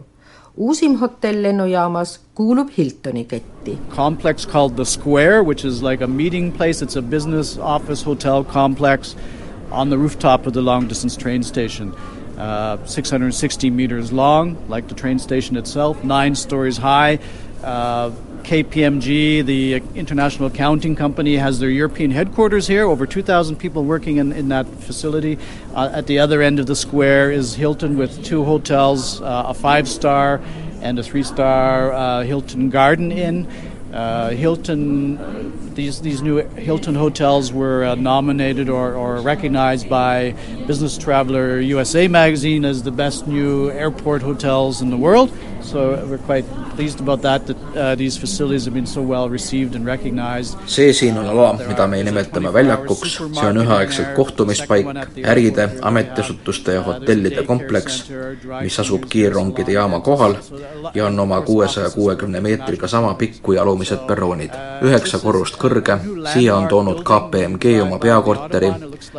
uusim 0.60 0.96
hotell 1.00 1.42
lennujaamas 1.44 2.18
kuulub 2.34 2.70
Hiltoni 2.76 3.24
ketti. 3.24 3.78
Complex 3.90 4.44
called 4.44 4.76
The 4.76 4.84
Square, 4.84 5.44
which 5.44 5.64
is 5.64 5.82
like 5.82 6.02
a 6.02 6.06
meeting 6.06 6.52
place, 6.52 6.82
it's 6.82 6.96
a 6.96 7.02
business 7.02 7.56
office 7.58 8.02
hotel 8.02 8.44
complex 8.44 9.16
on 9.72 9.88
the 9.88 9.96
rooftop 9.96 10.46
of 10.46 10.52
the 10.52 10.62
long 10.62 10.86
distance 10.86 11.16
train 11.16 11.42
station. 11.42 11.94
Uh, 12.36 12.84
660 12.86 13.70
meters 13.70 14.12
long, 14.12 14.56
like 14.68 14.88
the 14.88 14.94
train 14.94 15.18
station 15.18 15.56
itself, 15.56 16.02
nine 16.04 16.34
stories 16.34 16.78
high. 16.78 17.18
Uh, 17.62 18.10
KPMG, 18.44 19.44
the 19.44 19.74
international 19.94 20.48
accounting 20.48 20.96
company, 20.96 21.36
has 21.36 21.58
their 21.58 21.70
European 21.70 22.10
headquarters 22.10 22.66
here. 22.66 22.84
Over 22.84 23.06
2,000 23.06 23.56
people 23.56 23.84
working 23.84 24.16
in, 24.16 24.32
in 24.32 24.48
that 24.48 24.66
facility. 24.66 25.38
Uh, 25.74 25.90
at 25.92 26.06
the 26.06 26.18
other 26.18 26.42
end 26.42 26.58
of 26.58 26.66
the 26.66 26.76
square 26.76 27.30
is 27.30 27.54
Hilton 27.54 27.96
with 27.96 28.24
two 28.24 28.44
hotels, 28.44 29.20
uh, 29.20 29.44
a 29.46 29.54
five 29.54 29.88
star 29.88 30.40
and 30.82 30.98
a 30.98 31.02
three 31.02 31.22
star 31.22 31.92
uh, 31.92 32.22
Hilton 32.22 32.70
Garden 32.70 33.12
Inn. 33.12 33.46
Uh, 33.92 34.30
Hilton, 34.30 35.74
these 35.74 36.00
these 36.00 36.22
new 36.22 36.36
Hilton 36.36 36.94
hotels 36.94 37.52
were 37.52 37.84
uh, 37.84 37.94
nominated 37.96 38.68
or, 38.68 38.94
or 38.94 39.20
recognized 39.20 39.88
by 39.88 40.32
Business 40.66 40.96
Traveler 40.96 41.58
USA 41.58 42.06
magazine 42.06 42.64
as 42.64 42.84
the 42.84 42.92
best 42.92 43.26
new 43.26 43.68
airport 43.70 44.22
hotels 44.22 44.80
in 44.80 44.90
the 44.90 44.96
world. 44.96 45.32
So 45.62 46.06
we're 46.06 46.18
quite 46.18 46.44
pleased 46.80 47.00
about 47.00 47.20
that, 47.22 47.46
that 47.46 47.60
uh, 47.76 47.94
these 47.94 48.16
facilities 48.16 48.64
have 48.64 48.74
been 48.74 48.86
so 48.86 49.02
well 49.02 49.28
received 49.28 49.74
and 49.76 49.84
recognized. 49.86 50.56
see 50.66 50.92
siin 50.92 51.18
on 51.18 51.26
ala, 51.26 51.52
mida 51.68 51.86
me 51.86 52.02
nimetame 52.02 52.52
väljakuks, 52.52 53.16
see 53.38 53.48
on 53.48 53.60
üheaegselt 53.62 54.14
kohtumispaik, 54.16 54.88
äride, 55.32 55.66
ametiasutuste 55.90 56.78
ja 56.78 56.84
hotellide 56.86 57.44
kompleks, 57.48 57.98
mis 58.62 58.78
asub 58.80 59.04
kiirrongide 59.12 59.76
jaama 59.76 60.00
kohal 60.00 60.38
ja 60.94 61.06
on 61.06 61.20
oma 61.20 61.40
kuuesaja 61.40 61.90
kuuekümne 61.90 62.40
meetriga 62.40 62.88
sama 62.88 63.12
pikk 63.20 63.42
kui 63.42 63.58
alumised 63.58 64.06
perroonid. 64.08 64.56
üheksa 64.88 65.20
korrust 65.20 65.60
kõrge, 65.60 65.98
siia 66.32 66.56
on 66.56 66.68
toonud 66.72 67.04
KPMG 67.04 67.76
oma 67.82 67.98
peakorteri, 68.00 68.72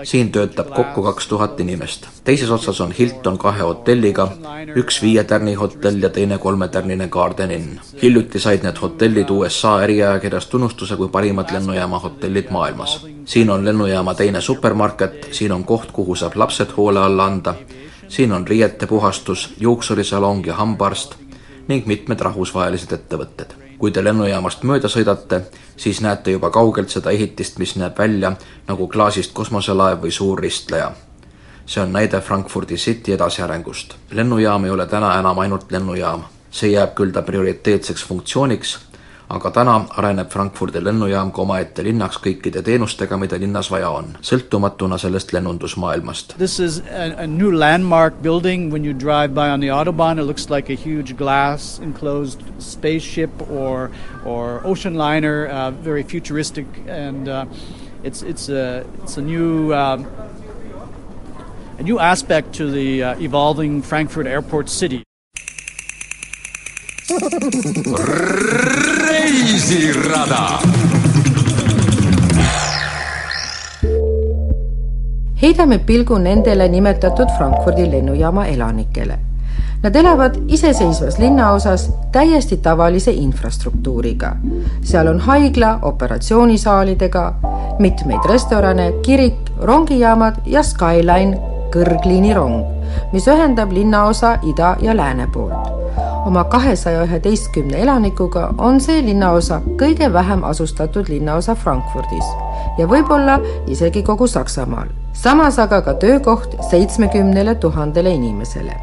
siin 0.03 0.31
töötab 0.31 0.73
kokku 0.73 1.05
kaks 1.11 1.27
tuhat 1.27 1.59
inimest. 1.59 2.09
teises 2.23 2.49
otsas 2.49 2.81
on 2.81 2.91
Hilton 2.91 3.37
kahe 3.37 3.61
hotelliga, 3.61 4.29
üks 4.75 5.01
viietärni 5.05 5.53
hotell 5.53 6.01
ja 6.01 6.09
teine 6.09 6.37
kolmetärnine 6.37 7.07
Garden 7.07 7.50
Inn. 7.53 7.79
hiljuti 8.01 8.39
said 8.39 8.63
need 8.63 8.77
hotellid 8.81 9.29
USA 9.29 9.79
äriajakirjas 9.79 10.47
tunnustuse 10.47 10.95
kui 10.95 11.07
parimad 11.07 11.51
lennujaama 11.51 11.99
hotellid 11.99 12.49
maailmas. 12.49 13.05
siin 13.25 13.49
on 13.49 13.65
lennujaama 13.65 14.13
teine 14.13 14.41
supermarket, 14.41 15.27
siin 15.31 15.51
on 15.51 15.63
koht, 15.63 15.91
kuhu 15.91 16.15
saab 16.15 16.35
lapsed 16.35 16.71
hoole 16.77 16.99
alla 16.99 17.25
anda, 17.25 17.55
siin 18.07 18.31
on 18.31 18.47
riiete 18.47 18.87
puhastus, 18.87 19.53
juuksurisalong 19.59 20.47
ja 20.47 20.55
hambaarst 20.55 21.15
ning 21.67 21.85
mitmed 21.85 22.19
rahvusvahelised 22.19 22.91
ettevõtted. 22.91 23.53
kui 23.77 23.91
te 23.91 24.03
lennujaamast 24.03 24.63
mööda 24.63 24.87
sõidate, 24.87 25.41
siis 25.77 26.01
näete 26.01 26.31
juba 26.31 26.49
kaugelt 26.49 26.89
seda 26.89 27.11
ehitist, 27.11 27.57
mis 27.59 27.75
näeb 27.75 27.97
välja 27.97 28.35
nagu 28.67 28.87
klaasist 28.87 29.33
kosmoselaev 29.33 30.03
või 30.03 30.11
suur 30.11 30.39
ristleja 30.39 30.91
see 31.65 31.83
on 31.83 31.93
näide 31.93 32.21
Frankfurdi 32.21 32.75
City 32.75 33.13
edasiarengust. 33.13 33.95
lennujaam 34.11 34.65
ei 34.65 34.71
ole 34.71 34.85
täna 34.87 35.19
enam 35.19 35.39
ainult 35.39 35.71
lennujaam, 35.71 36.23
see 36.51 36.73
jääb 36.75 36.95
küll 36.97 37.13
ta 37.15 37.23
prioriteetseks 37.25 38.03
funktsiooniks, 38.07 38.77
aga 39.31 39.51
täna 39.55 39.75
areneb 39.99 40.27
Frankfurdi 40.31 40.81
lennujaam 40.83 41.31
ka 41.31 41.41
omaette 41.45 41.83
linnaks 41.87 42.19
kõikide 42.19 42.63
teenustega, 42.67 43.17
mida 43.17 43.39
linnas 43.39 43.69
vaja 43.71 43.89
on, 43.95 44.09
sõltumatuna 44.27 44.99
sellest 44.99 45.31
lennundusmaailmast. 45.31 46.35
This 46.37 46.59
is 46.59 46.81
a, 46.91 47.13
a 47.23 47.27
new 47.27 47.51
landmark 47.55 48.21
building 48.21 48.69
when 48.73 48.83
you 48.83 48.93
drive 48.93 49.33
by 49.33 49.47
on 49.49 49.63
the 49.63 49.71
autobahn, 49.71 50.19
it 50.19 50.27
looks 50.27 50.49
like 50.49 50.69
a 50.69 50.75
huge 50.75 51.15
glass 51.15 51.79
enclosed 51.79 52.43
spaceship 52.59 53.31
or, 53.49 53.89
or 54.25 54.59
ocean 54.65 54.95
liner 54.95 55.47
uh,, 55.47 55.71
very 55.71 56.03
futuristic 56.03 56.67
and 56.87 57.29
uh, 57.29 57.45
it's, 58.03 58.21
it's 58.23 58.49
a, 58.49 58.85
it's 59.03 59.15
a 59.17 59.21
new 59.21 59.71
uh, 59.71 60.03
a 61.79 61.83
new 61.83 61.97
aspect 61.97 62.53
to 62.53 62.69
the 62.69 63.01
uh, 63.01 63.19
evolving 63.19 63.81
Frankfurt 63.81 64.27
Airport 64.27 64.69
city. 64.69 65.03
Reisirada. 69.07 70.59
heidame 75.41 75.77
pilgu 75.79 76.17
nendele 76.17 76.67
nimetatud 76.67 77.27
Frankfurdi 77.37 77.91
lennujaama 77.91 78.45
elanikele. 78.45 79.19
Nad 79.83 79.95
elavad 79.95 80.35
iseseisvas 80.47 81.19
linnaosas 81.19 81.93
täiesti 82.11 82.57
tavalise 82.57 83.11
infrastruktuuriga. 83.11 84.35
seal 84.81 85.07
on 85.07 85.19
haigla 85.19 85.79
operatsioonisaalidega, 85.81 87.33
mitmeid 87.79 88.29
restorane, 88.29 88.93
kirik, 89.01 89.51
rongijaamad 89.57 90.35
ja 90.45 90.63
Skyline 90.63 91.37
kõrgliinirong, 91.73 92.63
mis 93.13 93.27
ühendab 93.27 93.71
linnaosa 93.71 94.37
ida 94.43 94.75
ja 94.81 94.97
lääne 94.97 95.27
poolt. 95.33 95.71
Oma 96.25 96.43
kahesaja 96.43 97.03
üheteistkümne 97.03 97.77
elanikuga 97.81 98.53
on 98.57 98.79
see 98.81 99.01
linnaosa 99.05 99.61
kõige 99.79 100.11
vähem 100.13 100.43
asustatud 100.43 101.09
linnaosa 101.09 101.55
Frankfurdis 101.55 102.27
ja 102.77 102.85
võib-olla 102.87 103.39
isegi 103.67 104.03
kogu 104.03 104.27
Saksamaal. 104.27 104.87
samas 105.13 105.59
aga 105.59 105.81
ka 105.81 105.93
töökoht 105.93 106.55
seitsmekümnele 106.69 107.55
tuhandele 107.55 108.13
inimesele. 108.13 108.75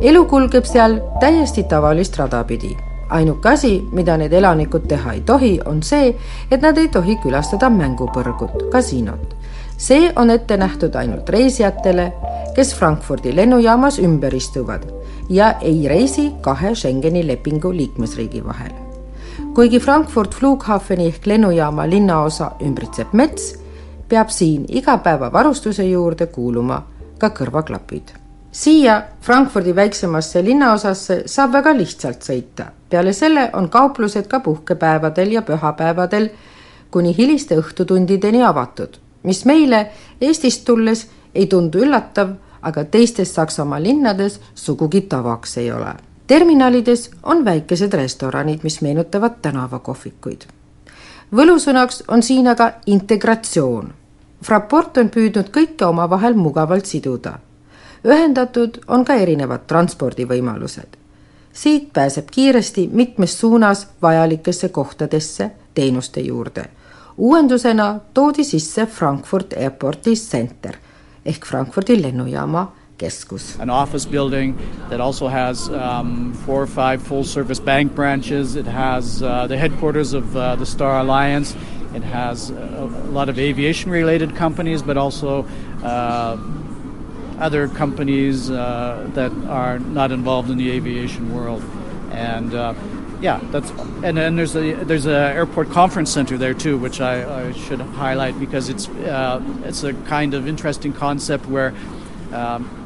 elu 0.00 0.24
kulgeb 0.24 0.64
seal 0.64 1.00
täiesti 1.20 1.64
tavalist 1.64 2.16
rada 2.16 2.44
pidi 2.44 2.76
ainuke 3.10 3.48
asi, 3.48 3.88
mida 3.92 4.16
need 4.16 4.32
elanikud 4.32 4.86
teha 4.88 5.12
ei 5.12 5.20
tohi, 5.20 5.60
on 5.64 5.82
see, 5.82 6.14
et 6.50 6.62
nad 6.62 6.78
ei 6.78 6.88
tohi 6.88 7.16
külastada 7.16 7.68
mängupõrgut, 7.70 8.70
kasiinot. 8.72 9.36
see 9.76 10.12
on 10.16 10.30
ette 10.30 10.56
nähtud 10.56 10.94
ainult 10.94 11.28
reisijatele, 11.28 12.12
kes 12.54 12.74
Frankfurdi 12.74 13.36
lennujaamas 13.36 13.98
ümber 13.98 14.34
istuvad 14.34 15.01
ja 15.32 15.52
ei 15.60 15.88
reisi 15.88 16.30
kahe 16.40 16.74
Schengeni 16.74 17.26
lepingu 17.26 17.72
liikmesriigi 17.72 18.44
vahel. 18.44 18.72
kuigi 19.54 19.80
Frankfurt 19.80 20.34
Flughafeni 20.34 21.06
ehk 21.08 21.26
lennujaama 21.26 21.90
linnaosa 21.90 22.50
ümbritseb 22.60 23.12
mets, 23.12 23.54
peab 24.08 24.28
siin 24.28 24.64
igapäevavarustuse 24.68 25.84
juurde 25.88 26.26
kuuluma 26.26 26.82
ka 27.18 27.28
kõrvaklapid 27.28 28.22
siia 28.52 29.02
Frankfurdi 29.20 29.74
väiksemasse 29.74 30.44
linnaosasse 30.44 31.22
saab 31.26 31.52
väga 31.52 31.72
lihtsalt 31.76 32.22
sõita. 32.22 32.64
peale 32.90 33.12
selle 33.12 33.50
on 33.52 33.68
kauplused 33.68 34.26
ka 34.28 34.40
puhkepäevadel 34.40 35.32
ja 35.32 35.42
pühapäevadel 35.42 36.28
kuni 36.90 37.14
hiliste 37.18 37.56
õhtutundideni 37.56 38.44
avatud, 38.44 38.98
mis 39.22 39.44
meile 39.44 39.86
Eestist 40.20 40.64
tulles 40.64 41.06
ei 41.34 41.46
tundu 41.46 41.78
üllatav, 41.78 42.28
aga 42.62 42.84
teistes 42.84 43.34
Saksamaa 43.34 43.82
linnades 43.82 44.40
sugugi 44.54 45.00
tavaks 45.00 45.58
ei 45.58 45.72
ole. 45.72 45.94
terminalides 46.26 47.10
on 47.22 47.44
väikesed 47.44 47.92
restoranid, 47.92 48.60
mis 48.62 48.80
meenutavad 48.82 49.32
tänavakohvikuid. 49.42 50.42
võlusõnaks 51.36 52.04
on 52.08 52.22
siin 52.22 52.48
aga 52.48 52.72
integratsioon. 52.86 53.94
Fraport 54.44 54.96
on 54.96 55.08
püüdnud 55.08 55.50
kõike 55.50 55.84
omavahel 55.84 56.34
mugavalt 56.34 56.86
siduda 56.86 57.38
ühendatud 58.04 58.78
on 58.88 59.04
ka 59.04 59.14
erinevad 59.14 59.66
transpordivõimalused. 59.66 60.98
siit 61.52 61.92
pääseb 61.92 62.28
kiiresti 62.30 62.90
mitmes 62.92 63.40
suunas 63.40 63.88
vajalikesse 64.02 64.68
kohtadesse 64.68 65.50
teenuste 65.74 66.20
juurde. 66.20 66.64
uuendusena 67.16 68.00
toodi 68.14 68.44
sisse 68.44 68.86
Frankfurt 68.86 69.52
Airporti 69.52 70.14
Center 70.14 70.76
ehk 71.26 71.44
Frankfurdi 71.44 71.96
lennujaama 72.02 72.68
keskus. 72.98 73.58
An 73.60 73.70
office 73.70 74.06
building 74.06 74.58
that 74.90 75.00
also 75.00 75.28
has 75.28 75.68
um, 75.68 76.32
four 76.46 76.62
or 76.62 76.66
five 76.66 77.02
full 77.02 77.24
service 77.24 77.60
bank 77.60 77.94
branches. 77.94 78.56
It 78.56 78.66
has 78.66 79.22
uh, 79.22 79.46
the 79.46 79.56
headquarters 79.56 80.12
of 80.12 80.36
uh, 80.36 80.56
the 80.56 80.66
Star 80.66 81.00
Alliance. 81.00 81.56
It 81.94 82.02
has 82.02 82.50
a, 82.50 82.54
a 82.54 83.12
lot 83.12 83.28
of 83.28 83.38
aviation 83.38 83.90
related 83.90 84.34
companies, 84.34 84.82
but 84.82 84.96
also 84.96 85.46
uh, 85.82 86.36
other 87.38 87.68
companies 87.68 88.50
uh, 88.50 89.08
that 89.14 89.32
are 89.48 89.78
not 89.78 90.12
involved 90.12 90.50
in 90.50 90.58
the 90.58 90.70
aviation 90.70 91.34
world, 91.34 91.62
and 92.12 92.54
uh, 92.54 92.74
yeah, 93.22 93.40
that's 93.50 93.70
and 94.02 94.16
then 94.16 94.36
there's 94.36 94.56
a 94.56 94.74
there's 94.84 95.06
a 95.06 95.16
airport 95.16 95.70
conference 95.70 96.10
center 96.10 96.36
there 96.36 96.54
too, 96.54 96.76
which 96.76 97.00
I, 97.00 97.46
I 97.48 97.52
should 97.52 97.80
highlight 97.80 98.38
because 98.38 98.68
it's 98.68 98.88
uh, 98.88 99.40
it's 99.64 99.84
a 99.84 99.94
kind 99.94 100.34
of 100.34 100.46
interesting 100.46 100.92
concept 100.92 101.46
where. 101.46 101.72
Um, 102.32 102.78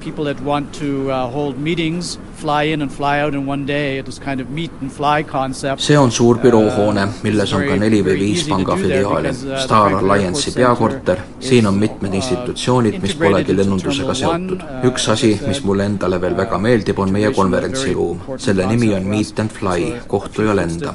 people 0.00 0.24
that 0.24 0.40
want 0.40 0.72
to 0.76 1.10
uh, 1.10 1.26
hold 1.26 1.58
meetings 1.58 2.18
fly 2.38 2.72
in 2.72 2.82
and 2.82 2.92
fly 2.92 3.20
out 3.20 3.34
in 3.34 3.46
one 3.46 3.66
day, 3.66 3.98
it 3.98 4.08
is 4.08 4.18
kind 4.18 4.40
of 4.40 4.50
meet 4.50 4.70
and 4.80 4.90
fly 4.92 5.22
concept. 5.22 5.80
see 5.82 5.96
on 5.96 6.10
suur 6.10 6.38
büroohoone, 6.38 7.02
uh, 7.02 7.12
milles 7.22 7.52
on 7.52 7.64
ka 7.66 7.76
neli 7.76 8.00
või 8.06 8.16
viis 8.20 8.44
panga 8.48 8.76
filiaali. 8.78 9.32
Uh, 9.32 9.58
Star 9.64 9.96
Alliance'i 9.98 10.54
peakorter, 10.54 11.22
siin 11.40 11.66
on 11.66 11.78
mitmed 11.78 12.14
uh, 12.14 12.18
institutsioonid, 12.20 13.00
mis 13.02 13.16
polegi 13.18 13.56
lennundusega 13.56 14.14
seotud. 14.20 14.62
üks 14.88 15.08
asi, 15.14 15.32
mis 15.46 15.62
mulle 15.66 15.88
endale 15.90 16.20
veel 16.22 16.36
väga 16.38 16.60
meeldib, 16.62 17.02
on 17.02 17.12
meie 17.12 17.32
konverentsiruum. 17.34 18.22
selle 18.38 18.66
nimi 18.70 18.92
on 18.94 19.08
Meet 19.08 19.42
and 19.42 19.54
Fly, 19.58 19.90
kohtu 20.06 20.46
ja 20.46 20.54
lenda, 20.56 20.94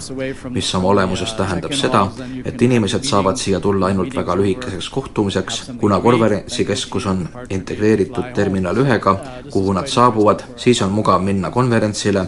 mis 0.49 0.71
oma 0.79 0.93
olemuses 0.93 1.35
tähendab 1.39 1.75
seda, 1.75 2.05
et 2.45 2.61
inimesed 2.61 3.03
saavad 3.09 3.41
siia 3.41 3.59
tulla 3.59 3.91
ainult 3.91 4.15
väga 4.15 4.37
lühikeseks 4.39 4.89
kohtumiseks, 4.93 5.61
kuna 5.81 5.99
konverentsikeskus 5.99 7.05
on 7.11 7.27
integreeritud 7.49 8.31
terminal 8.33 8.79
ühega, 8.79 9.17
kuhu 9.51 9.73
nad 9.75 9.91
saabuvad, 9.91 10.47
siis 10.55 10.81
on 10.81 10.91
mugav 10.95 11.21
minna 11.21 11.32
konverentsile, 11.51 12.25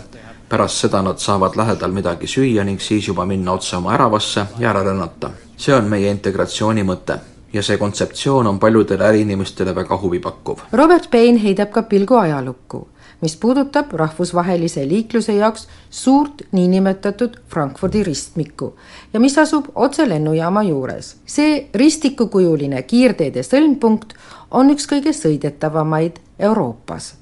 pärast 0.49 0.85
seda 0.85 1.01
nad 1.01 1.17
saavad 1.17 1.55
lähedal 1.55 1.91
midagi 1.91 2.27
süüa 2.27 2.63
ning 2.63 2.79
siis 2.81 3.07
juba 3.07 3.25
minna 3.25 3.51
otse 3.51 3.77
oma 3.77 3.93
äravasse 3.93 4.45
ja 4.59 4.69
ära 4.69 4.83
rännata. 4.83 5.29
see 5.57 5.75
on 5.75 5.85
meie 5.89 6.11
integratsiooni 6.11 6.83
mõte 6.83 7.19
ja 7.53 7.63
see 7.63 7.77
kontseptsioon 7.77 8.47
on 8.47 8.59
paljudele 8.59 9.05
äriinimestele 9.07 9.75
väga 9.75 9.97
huvipakkuv. 10.01 10.59
Robert 10.71 11.11
Payne 11.11 11.43
heidab 11.43 11.71
ka 11.71 11.83
pilgu 11.83 12.15
ajalukku, 12.15 12.87
mis 13.21 13.35
puudutab 13.39 13.93
rahvusvahelise 13.93 14.87
liikluse 14.87 15.33
jaoks 15.33 15.67
suurt 15.89 16.41
niinimetatud 16.51 17.37
Frankfurdi 17.49 18.03
ristmikku 18.03 18.73
ja 19.13 19.19
mis 19.19 19.37
asub 19.37 19.65
otse 19.75 20.09
lennujaama 20.09 20.63
juures. 20.63 21.15
see 21.25 21.69
ristikukujuline 21.73 22.81
kiirteede 22.83 23.43
sõlmpunkt 23.43 24.17
on 24.51 24.69
üks 24.69 24.87
kõige 24.91 25.13
sõidetavamaid 25.13 26.19
Euroopas. 26.39 27.13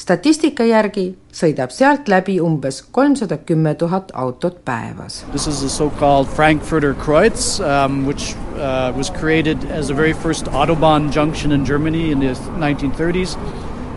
Statistika 0.00 0.64
järgi 0.64 1.10
sõidab 1.36 1.72
sealt 1.74 2.08
läbi 2.08 2.38
umbes 2.40 2.80
kolmsada 2.94 3.36
kümme 3.46 3.74
tuhat 3.76 4.12
autot 4.16 4.62
päevas. 4.64 5.24
This 5.32 5.46
is 5.46 5.60
the 5.60 5.68
so-called 5.68 6.28
Frankfurter 6.28 6.94
Kreuz 6.94 7.60
um, 7.60 8.06
which 8.06 8.34
uh, 8.56 8.92
was 8.96 9.10
created 9.10 9.64
as 9.70 9.88
the 9.88 9.94
very 9.94 10.12
first 10.12 10.46
Autobahn 10.46 11.12
junction 11.12 11.52
in 11.52 11.66
Germany 11.66 12.10
in 12.10 12.20
the 12.20 12.32
1930s 12.56 13.36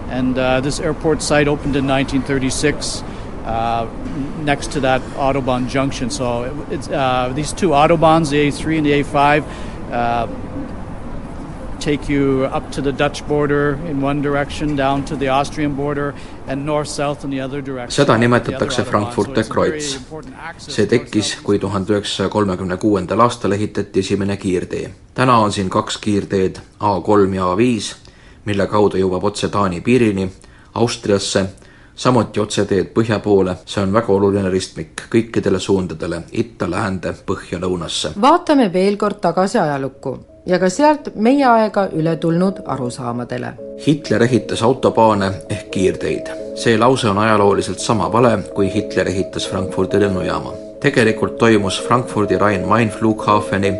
and 0.09 0.37
uh, 0.37 0.59
this 0.61 0.79
airport 0.79 1.21
site 1.21 1.47
opened 1.47 1.75
in 1.75 1.87
1936 1.87 3.03
uh, 3.45 3.87
next 4.43 4.71
to 4.71 4.79
that 4.81 5.01
Autobahn 5.15 5.69
junction. 5.69 6.09
So 6.09 6.65
it's, 6.69 6.87
uh, 6.87 7.31
these 7.35 7.51
two 7.51 7.69
Autobahns, 7.69 8.29
the 8.29 8.47
A3 8.47 8.77
and 8.77 8.85
the 8.85 9.03
A5, 9.03 9.43
uh, 9.91 10.27
take 11.83 12.13
you 12.13 12.45
up 12.45 12.71
to 12.71 12.81
the 12.81 12.91
Dutch 12.91 13.27
border 13.27 13.77
in 13.89 14.01
one 14.01 14.21
direction, 14.21 14.77
down 14.77 15.03
to 15.03 15.15
the 15.15 15.27
Austrian 15.27 15.75
border 15.75 16.13
and 16.47 16.65
north-south 16.65 17.25
in 17.25 17.29
the 17.29 17.41
other 17.41 17.61
direction. 17.65 18.05
seda 18.05 18.17
nimetatakse 18.17 18.83
Frankfurter 18.83 19.43
Kreuz. 19.43 19.97
see 20.57 20.85
tekkis, 20.87 21.35
kui 21.43 21.59
tuhande 21.59 21.93
üheksasaja 21.93 22.29
kolmekümne 22.29 22.77
kuuendal 22.77 23.19
aastal 23.19 23.51
ehitati 23.51 23.99
esimene 23.99 24.37
kiirtee. 24.37 24.89
täna 25.13 25.37
on 25.37 25.51
siin 25.51 25.69
kaks 25.69 25.97
kiirteed, 25.97 26.55
A3 26.79 27.35
ja 27.35 27.51
A5, 27.51 27.95
mille 28.45 28.67
kaudu 28.67 28.97
jõuab 28.97 29.23
otse 29.23 29.49
Taani 29.49 29.81
piirini, 29.81 30.31
Austriasse, 30.73 31.45
samuti 31.95 32.39
otseteed 32.39 32.93
põhja 32.95 33.19
poole, 33.19 33.57
see 33.65 33.83
on 33.83 33.93
väga 33.93 34.13
oluline 34.13 34.49
ristmik 34.49 35.09
kõikidele 35.11 35.59
suundadele, 35.59 36.23
itta, 36.31 36.69
läände, 36.69 37.15
põhja, 37.25 37.59
lõunasse. 37.59 38.15
vaatame 38.21 38.73
veel 38.73 38.97
kord 38.97 39.19
tagasi 39.21 39.59
ajalukku 39.59 40.32
ja 40.45 40.59
ka 40.59 40.69
sealt 40.69 41.09
meie 41.15 41.45
aega 41.47 41.87
üle 41.95 42.15
tulnud 42.15 42.63
arusaamadele. 42.65 43.53
Hitler 43.87 44.23
ehitas 44.23 44.63
autobaane 44.63 45.31
ehk 45.49 45.71
kiirteid. 45.71 46.27
see 46.55 46.77
lause 46.77 47.09
on 47.09 47.17
ajalooliselt 47.17 47.79
sama 47.79 48.11
vale, 48.11 48.37
kui 48.53 48.73
Hitler 48.73 49.07
ehitas 49.07 49.49
Frankfurdi 49.49 49.99
lennujaama. 49.99 50.53
tegelikult 50.79 51.37
toimus 51.37 51.81
Frankfurdi 51.87 52.37
Rhein-Main 52.37 52.89
Flughafeni 52.89 53.73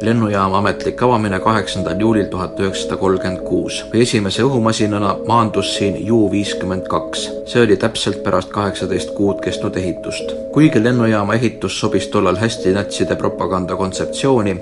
lennujaama 0.00 0.58
ametlik 0.58 1.02
avamine 1.02 1.40
kaheksandal 1.40 2.00
juulil 2.00 2.24
tuhat 2.24 2.60
üheksasada 2.60 2.96
kolmkümmend 2.96 3.40
kuus. 3.44 3.84
esimese 3.94 4.42
õhumasinana 4.42 5.16
maandus 5.26 5.74
siin 5.76 6.06
Ju 6.06 6.30
viiskümmend 6.30 6.88
kaks. 6.88 7.30
see 7.46 7.62
oli 7.62 7.76
täpselt 7.76 8.22
pärast 8.22 8.50
kaheksateist 8.50 9.10
kuud 9.10 9.40
kestnud 9.40 9.76
ehitust. 9.76 10.32
kuigi 10.52 10.84
lennujaama 10.84 11.34
ehitus 11.34 11.80
sobis 11.80 12.08
tollal 12.08 12.36
hästi 12.36 12.72
natside 12.72 13.16
propaganda 13.16 13.76
kontseptsiooni, 13.76 14.56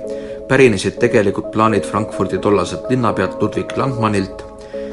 pärinesid 0.48 0.96
tegelikult 1.00 1.50
plaanid 1.50 1.84
Frankfurdi 1.84 2.38
tollaselt 2.38 2.90
linnapealt 2.90 3.42
Ludwig 3.42 3.76
Landmannilt, 3.76 4.44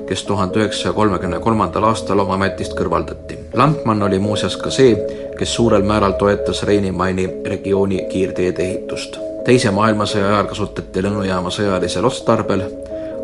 kes 0.08 0.24
tuhande 0.24 0.60
üheksasaja 0.60 0.94
kolmekümne 0.94 1.40
kolmandal 1.40 1.88
aastal 1.90 2.20
oma 2.20 2.36
ametist 2.36 2.76
kõrvaldati. 2.78 3.38
Landmann 3.54 4.04
oli 4.04 4.20
muuseas 4.20 4.58
ka 4.58 4.70
see, 4.70 4.96
kes 5.40 5.56
suurel 5.56 5.84
määral 5.88 6.18
toetas 6.20 6.64
Reini-Maini 6.64 7.30
regiooni 7.46 8.06
kiirteede 8.12 8.64
ehitust. 8.64 9.20
teise 9.46 9.72
maailmasõja 9.72 10.26
ajal 10.28 10.48
kasutati 10.50 11.04
lennujaama 11.04 11.52
sõjalisel 11.54 12.06
otstarbel 12.06 12.64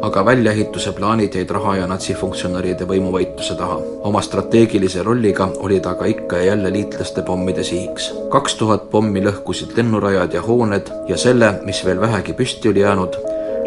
aga 0.01 0.25
väljaehituse 0.25 0.91
plaanid 0.91 1.35
jäid 1.35 1.49
raha 1.53 1.75
ja 1.75 1.87
natsifunktsionäride 1.87 2.87
võimuvõitluse 2.89 3.55
taha. 3.57 3.77
oma 4.09 4.21
strateegilise 4.21 5.03
rolliga 5.03 5.49
oli 5.59 5.79
ta 5.79 5.93
aga 5.95 6.05
ikka 6.05 6.37
ja 6.37 6.43
jälle 6.43 6.73
liitlaste 6.73 7.21
pommide 7.21 7.63
sihiks. 7.63 8.13
kaks 8.29 8.55
tuhat 8.55 8.89
pommi 8.89 9.21
lõhkusid 9.21 9.77
lennurajad 9.77 10.33
ja 10.33 10.41
hooned 10.41 10.89
ja 11.07 11.17
selle, 11.17 11.53
mis 11.65 11.85
veel 11.85 12.01
vähegi 12.01 12.33
püsti 12.33 12.69
oli 12.69 12.79
jäänud, 12.79 13.17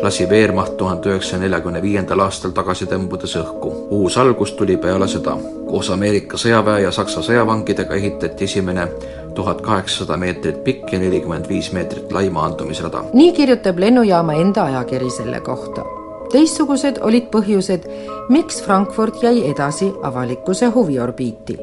lasi 0.02 0.26
Wehrmacht 0.26 0.76
tuhande 0.76 1.08
üheksasaja 1.08 1.40
neljakümne 1.40 1.82
viiendal 1.82 2.20
aastal 2.26 2.50
tagasi 2.50 2.86
tõmbudes 2.90 3.38
õhku. 3.38 3.72
uus 3.90 4.18
algus 4.18 4.52
tuli 4.52 4.76
peale 4.76 5.06
sõda. 5.06 5.38
koos 5.70 5.90
Ameerika 5.90 6.36
sõjaväe 6.36 6.82
ja 6.82 6.90
Saksa 6.90 7.22
sõjavangidega 7.22 7.94
ehitati 7.94 8.44
esimene 8.44 8.88
tuhat 9.34 9.60
kaheksasada 9.60 10.16
meetrit 10.16 10.64
pikk 10.64 10.92
ja 10.92 10.98
nelikümmend 10.98 11.48
viis 11.48 11.72
meetrit 11.72 12.12
lai 12.12 12.30
maandumisrada. 12.30 13.04
nii 13.12 13.32
kirjutab 13.32 13.78
lennujaama 13.78 14.32
enda 14.34 14.64
ajakiri 14.64 15.10
selle 15.10 15.40
kohta 15.40 16.03
teistsugused 16.34 16.98
olid 17.06 17.28
põhjused, 17.30 17.86
miks 18.32 18.58
Frankfurt 18.64 19.22
jäi 19.22 19.44
edasi 19.50 19.92
avalikkuse 20.02 20.72
huviorbiiti. 20.74 21.58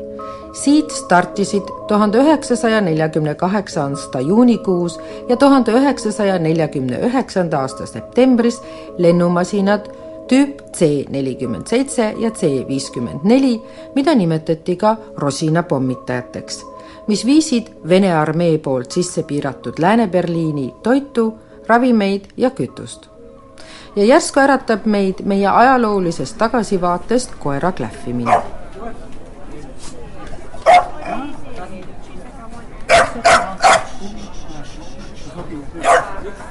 siit 0.51 0.91
startisid 0.91 1.63
tuhande 1.87 2.19
üheksasaja 2.19 2.81
neljakümne 2.81 3.35
kaheksa 3.35 3.83
aasta 3.83 4.19
juunikuus 4.19 4.99
ja 5.29 5.37
tuhande 5.37 5.71
üheksasaja 5.71 6.39
neljakümne 6.39 6.99
üheksanda 7.07 7.59
aasta 7.59 7.85
septembris 7.85 8.61
lennumasinad 8.97 9.87
tüüp 10.27 10.59
C 10.73 11.05
nelikümmend 11.09 11.67
seitse 11.67 12.13
ja 12.19 12.31
C 12.31 12.67
viiskümmend 12.67 13.23
neli, 13.23 13.61
mida 13.95 14.15
nimetati 14.15 14.75
ka 14.75 14.95
Rosina 15.17 15.63
pommitajateks, 15.63 16.65
mis 17.07 17.25
viisid 17.25 17.71
Vene 17.89 18.11
armee 18.15 18.57
poolt 18.57 18.91
sisse 18.91 19.23
piiratud 19.23 19.79
Lääne-Berliini 19.79 20.73
toitu, 20.83 21.33
ravimeid 21.67 22.27
ja 22.37 22.49
kütust 22.49 23.10
ja 23.95 24.05
järsku 24.05 24.39
äratab 24.39 24.85
meid 24.85 25.23
meie 25.25 25.47
ajaloolisest 25.47 26.37
tagasivaatest 26.37 27.35
koera 27.39 27.71
klähvimine. 27.71 28.41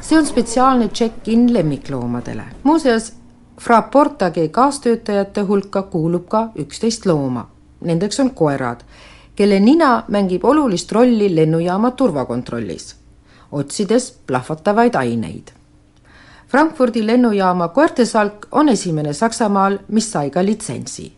see 0.00 0.18
on 0.18 0.26
spetsiaalne 0.26 0.88
check-in 0.88 1.52
lemmikloomadele. 1.54 2.42
muuseas, 2.62 3.12
Fra 3.60 3.82
Portage 3.82 4.48
kaastöötajate 4.48 5.40
hulka 5.40 5.82
kuulub 5.82 6.28
ka 6.28 6.48
üksteist 6.58 7.06
looma. 7.06 7.50
Nendeks 7.80 8.20
on 8.20 8.30
koerad, 8.30 8.80
kelle 9.36 9.60
nina 9.60 10.02
mängib 10.08 10.44
olulist 10.44 10.92
rolli 10.92 11.36
lennujaama 11.36 11.90
turvakontrollis, 11.90 12.96
otsides 13.52 14.18
plahvatavaid 14.26 14.94
aineid 14.94 15.59
Frankfurdi 16.50 17.06
lennujaama 17.06 17.68
koertesalk 17.68 18.46
on 18.50 18.68
esimene 18.68 19.12
Saksamaal, 19.12 19.78
mis 19.88 20.12
sai 20.12 20.30
ka 20.30 20.44
litsentsi. 20.44 21.12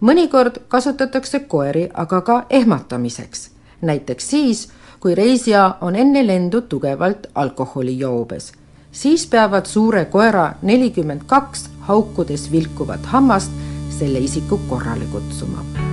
mõnikord 0.00 0.56
kasutatakse 0.68 1.40
koeri 1.40 1.88
aga 1.94 2.20
ka 2.20 2.46
ehmatamiseks, 2.50 3.50
näiteks 3.82 4.30
siis, 4.30 4.68
kui 5.00 5.14
reisija 5.14 5.74
on 5.80 5.96
enne 5.96 6.26
lendu 6.26 6.60
tugevalt 6.60 7.26
alkoholijoobes. 7.34 8.52
siis 8.92 9.26
peavad 9.26 9.66
suure 9.66 10.04
koera 10.04 10.52
nelikümmend 10.62 11.22
kaks 11.26 11.70
haukudes 11.80 12.52
vilkuvat 12.52 13.06
hammast 13.06 13.50
selle 13.98 14.18
isiku 14.18 14.60
korrale 14.68 15.04
kutsuma 15.04 15.91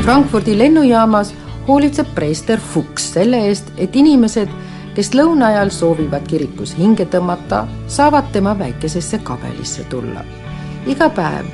Frankfurdi 0.00 0.58
lennujaamas 0.58 1.34
hoolitseb 1.68 2.14
preester 2.14 2.60
Fuchs 2.60 3.12
selle 3.12 3.36
eest, 3.48 3.66
et 3.76 3.96
inimesed, 3.96 4.48
kes 4.96 5.10
lõuna 5.12 5.50
ajal 5.52 5.70
soovivad 5.74 6.24
kirikus 6.28 6.72
hinge 6.78 7.04
tõmmata, 7.12 7.66
saavad 7.88 8.30
tema 8.32 8.54
väikesesse 8.58 9.20
kabelisse 9.24 9.84
tulla. 9.92 10.24
iga 10.86 11.10
päev 11.10 11.46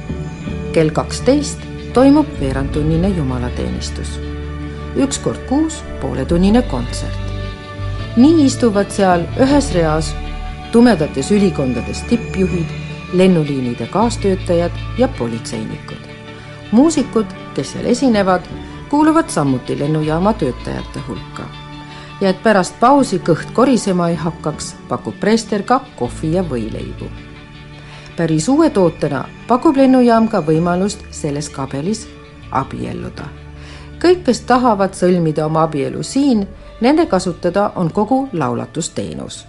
kell 0.73 0.91
kaksteist 0.95 1.59
toimub 1.93 2.27
veerandtunnine 2.41 3.09
jumalateenistus. 3.17 4.21
üks 4.97 5.19
kord 5.19 5.43
kuus 5.49 5.83
pooletunnine 6.01 6.63
kontsert. 6.63 7.25
nii 8.17 8.45
istuvad 8.45 8.91
seal 8.91 9.27
ühes 9.41 9.73
reas 9.75 10.15
tumedates 10.73 11.31
ülikondades 11.31 12.03
tippjuhid, 12.03 12.71
lennuliinide 13.13 13.87
kaastöötajad 13.87 14.71
ja 14.99 15.09
politseinikud. 15.09 16.07
muusikud 16.73 17.27
kes 17.57 17.73
seal 17.73 17.87
esinevad, 17.89 18.45
kuuluvad 18.89 19.29
samuti 19.29 19.79
lennujaama 19.79 20.33
töötajate 20.33 21.01
hulka. 21.09 21.47
ja 22.21 22.29
et 22.31 22.43
pärast 22.43 22.75
pausi 22.81 23.19
kõht 23.19 23.53
korisema 23.53 24.09
ei 24.09 24.15
hakkaks, 24.17 24.75
pakub 24.89 25.15
preester 25.21 25.63
ka 25.63 25.81
kohvi 25.97 26.33
ja 26.33 26.43
võileibu. 26.43 27.09
päris 28.17 28.49
uue 28.49 28.71
tootena 28.71 29.25
pakub 29.49 29.77
lennujaam 29.77 30.29
ka 30.29 30.41
võimalust 30.41 31.05
selles 31.11 31.49
kabelis 31.49 32.07
abielluda. 32.51 33.25
kõik, 33.99 34.25
kes 34.25 34.41
tahavad 34.41 34.95
sõlmida 34.95 35.47
oma 35.47 35.63
abielu 35.63 36.03
siin, 36.03 36.47
nende 36.81 37.07
kasutada 37.07 37.73
on 37.75 37.93
kogu 37.93 38.29
laulatusteenus 38.33 39.47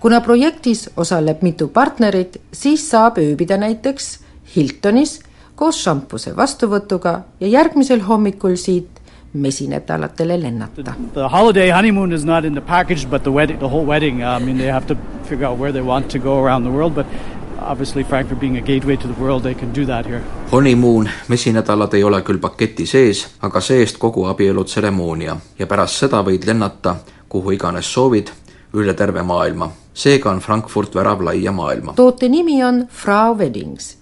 kuna 0.00 0.20
projektis 0.20 0.90
osaleb 0.96 1.42
mitu 1.42 1.68
partnerit, 1.68 2.40
siis 2.52 2.90
saab 2.90 3.18
ööbida 3.18 3.56
näiteks 3.56 4.18
Hiltonis 4.56 5.20
koos 5.56 5.80
šampuse 5.82 6.34
vastuvõtuga 6.36 7.20
ja 7.40 7.48
järgmisel 7.48 8.04
hommikul 8.04 8.56
siit 8.60 9.00
mesinädalatele 9.32 10.40
lennata. 10.40 10.94
The 11.14 11.28
holiday 11.28 11.70
honeymoon 11.70 12.12
is 12.12 12.24
not 12.24 12.44
in 12.44 12.52
the 12.52 12.60
package, 12.60 13.06
but 13.10 13.22
the 13.22 13.32
wedding, 13.32 13.58
the 13.58 13.68
whole 13.68 13.86
wedding, 13.86 14.22
I 14.22 14.44
mean 14.44 14.58
they 14.58 14.70
have 14.72 14.86
to 14.86 14.96
figure 15.28 15.46
out 15.48 15.58
where 15.58 15.72
they 15.72 15.82
want 15.82 16.08
to 16.08 16.18
go 16.18 16.44
around 16.44 16.64
the 16.64 16.72
world, 16.72 16.94
but 16.94 17.06
obviously 17.60 18.04
Frankfurt 18.04 18.40
being 18.40 18.56
a 18.56 18.60
gateway 18.60 18.96
to 18.96 19.08
the 19.08 19.20
world, 19.20 19.42
they 19.42 19.54
can 19.54 19.74
do 19.74 19.86
that 19.86 20.06
here. 20.06 20.22
Honeymoon, 20.52 21.10
mesinädalad 21.28 21.94
ei 21.94 22.04
ole 22.04 22.22
küll 22.22 22.38
paketi 22.38 22.86
sees, 22.86 23.26
aga 23.42 23.60
see-eest 23.60 23.98
kogu 23.98 24.24
abielutseremoonia 24.24 25.36
ja 25.58 25.66
pärast 25.66 26.04
seda 26.04 26.22
võid 26.24 26.46
lennata 26.46 26.96
kuhu 27.28 27.56
iganes 27.56 27.92
soovid, 27.92 28.30
üle 28.76 28.94
terve 28.94 29.22
maailma. 29.22 29.70
seega 29.96 30.30
on 30.30 30.40
Frankfurt 30.40 30.94
värav 30.94 31.22
laia 31.24 31.52
maailma. 31.52 31.92
toote 31.96 32.28
nimi 32.28 32.64
on 32.64 32.86
Frau 32.90 33.34
Weddings 33.38 33.96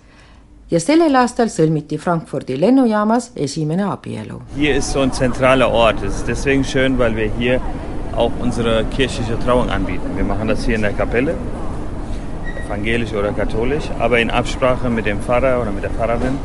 ja 0.70 0.81
sellel 0.81 1.16
aastal 1.20 1.50
sõlmiti 1.53 1.98
Frankfurdi 2.00 2.57
lennujaamas 2.61 3.31
esimene 3.37 3.87
abielu. 3.90 4.40
Hier 4.57 4.77
ist 4.77 4.92
so 4.92 5.00
ein 5.00 5.12
zentraler 5.12 5.70
Ort. 5.70 6.03
Es 6.03 6.16
ist 6.16 6.29
deswegen 6.29 6.64
schön, 6.64 6.98
weil 6.98 7.16
wir 7.16 7.31
hier 7.38 7.61
auch 8.16 8.33
unsere 8.40 8.85
kirchliche 8.85 9.38
Trauung 9.40 9.70
anbieten. 9.70 10.16
Wir 10.16 10.24
machen 10.24 10.48
das 10.48 10.64
hier 10.64 10.77
in 10.77 10.83
der 10.83 10.92
Kapelle, 10.92 11.35
evangelisch 12.64 13.12
oder 13.12 13.33
katholisch, 13.33 13.85
aber 13.98 14.20
in 14.20 14.31
Absprache 14.31 14.88
mit 14.88 15.07
dem 15.07 15.20
Pfarrer 15.20 15.61
oder 15.61 15.70
mit 15.70 15.83
der 15.83 15.90
Pfarrerin 15.90 16.38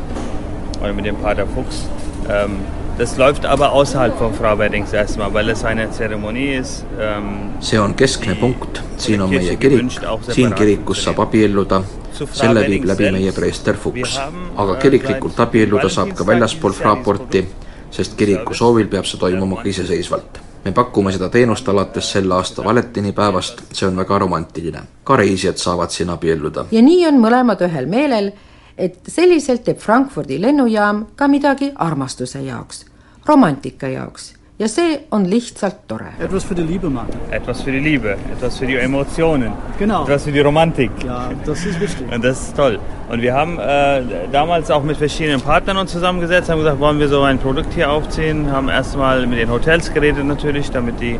oder 0.82 0.92
mit 0.92 1.06
dem 1.06 1.16
Pater 1.16 1.46
Fuchs. 1.46 1.88
Ähm, 2.28 2.58
das 3.00 3.16
läuft 3.16 3.46
aber 3.46 3.72
außerhalb 3.72 4.18
von 4.18 4.34
Frau 4.34 4.58
Weddings 4.58 4.92
erstmal, 4.92 5.32
weil 5.32 5.48
es 5.48 5.64
eine 5.64 5.90
Zeremonie 5.90 6.56
ist. 6.56 6.84
Ähm, 7.00 7.50
see 7.60 7.78
on 7.78 7.96
keskne 7.96 8.34
punkt, 8.34 8.82
siin 8.98 9.22
on 9.22 9.30
meie 9.30 9.56
kirik, 9.56 9.88
siin 10.28 10.52
kirikus 10.54 11.04
saab 11.04 11.22
abielluda 11.24 11.80
selle 12.12 12.66
viib 12.68 12.84
läbi 12.84 13.08
meie 13.14 13.32
preester 13.32 13.74
Fuchs. 13.74 14.18
aga 14.56 14.76
kiriklikult 14.82 15.40
abielluda 15.40 15.88
saab 15.88 16.12
ka 16.18 16.26
väljaspool 16.26 16.76
Fraporti, 16.76 17.42
sest 17.90 18.18
kiriku 18.20 18.54
soovil 18.54 18.92
peab 18.92 19.08
see 19.08 19.18
toimuma 19.18 19.62
ka 19.62 19.68
iseseisvalt. 19.72 20.40
me 20.64 20.72
pakume 20.76 21.12
seda 21.12 21.30
teenust 21.32 21.68
alates 21.68 22.12
selle 22.12 22.34
aasta 22.36 22.64
valentinipäevast, 22.64 23.62
see 23.72 23.88
on 23.88 23.96
väga 23.96 24.18
romantiline. 24.18 24.82
ka 25.04 25.16
reisijad 25.16 25.56
saavad 25.56 25.90
siin 25.90 26.10
abielluda. 26.10 26.66
ja 26.70 26.82
nii 26.82 27.06
on 27.08 27.24
mõlemad 27.24 27.64
ühel 27.64 27.88
meelel, 27.88 28.32
et 28.76 29.00
selliselt 29.08 29.64
teeb 29.64 29.78
Frankfurdi 29.78 30.40
lennujaam 30.40 31.06
ka 31.16 31.28
midagi 31.28 31.72
armastuse 31.74 32.44
jaoks, 32.44 32.89
romantika 33.30 33.88
jaoks 33.88 34.34
ja 34.60 34.68
see 34.68 35.00
on 35.10 35.24
lihtsalt 35.30 35.76
tore. 35.88 36.10
Etwas 36.20 36.44
für 36.44 36.54
die 36.54 36.62
Liebe, 36.62 36.90
Martin. 36.90 37.18
Etwas 37.30 37.62
für 37.62 37.72
die 37.72 37.78
Liebe, 37.78 38.16
etwas 38.32 38.58
für 38.58 38.66
die 38.66 38.76
Emotionen. 38.76 39.52
Genau. 39.78 40.02
Etwas 40.02 40.24
für 40.24 40.32
die 40.32 40.40
Romantik. 40.40 40.90
Ja, 41.04 41.30
das 41.46 41.64
ist 41.64 41.80
wichtig. 41.80 42.12
Und 42.12 42.22
das 42.22 42.40
ist 42.42 42.56
toll. 42.56 42.78
Und 43.10 43.22
wir 43.22 43.32
haben 43.32 43.58
äh, 43.58 44.02
damals 44.30 44.70
auch 44.70 44.82
mit 44.82 44.98
verschiedenen 44.98 45.40
Partnern 45.40 45.78
uns 45.78 45.92
zusammengesetzt, 45.92 46.50
haben 46.50 46.58
gesagt, 46.58 46.78
wollen 46.78 46.98
wir 46.98 47.08
so 47.08 47.22
ein 47.22 47.38
Produkt 47.38 47.72
hier 47.72 47.90
aufziehen, 47.90 48.52
haben 48.52 48.68
erstmal 48.68 49.26
mit 49.26 49.38
den 49.38 49.50
Hotels 49.50 49.94
geredet 49.94 50.26
natürlich, 50.26 50.70
damit 50.70 51.00
die 51.00 51.18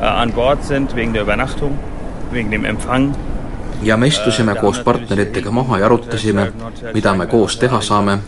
äh, 0.00 0.04
an 0.04 0.32
Bord 0.32 0.64
sind, 0.64 0.96
wegen 0.96 1.12
der 1.12 1.22
Übernachtung, 1.22 1.78
wegen 2.32 2.50
dem 2.50 2.64
Empfang. 2.64 3.14
ja 3.82 3.96
me 3.96 4.06
istusime 4.06 4.54
koos 4.54 4.78
partneritega 4.78 5.50
maha 5.50 5.78
ja 5.80 5.86
arutasime, 5.86 6.52
mida 6.94 7.14
me 7.14 7.26
koos 7.26 7.56
teha 7.58 7.80
saame 7.82 8.18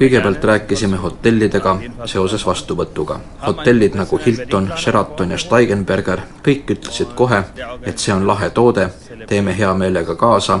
kõigepealt 0.00 0.44
rääkisime 0.44 0.96
hotellidega 0.96 1.76
seoses 2.04 2.46
vastuvõtuga. 2.46 3.20
hotellid 3.46 3.94
nagu 3.94 4.20
Hilton, 4.26 4.72
Sheraton 4.76 5.30
ja 5.30 5.38
Steigenberger, 5.38 6.20
kõik 6.44 6.70
ütlesid 6.76 7.14
kohe, 7.14 7.42
et 7.82 7.98
see 7.98 8.14
on 8.14 8.26
lahe 8.26 8.50
toode, 8.50 8.88
teeme 9.26 9.56
hea 9.58 9.74
meelega 9.74 10.16
kaasa, 10.16 10.60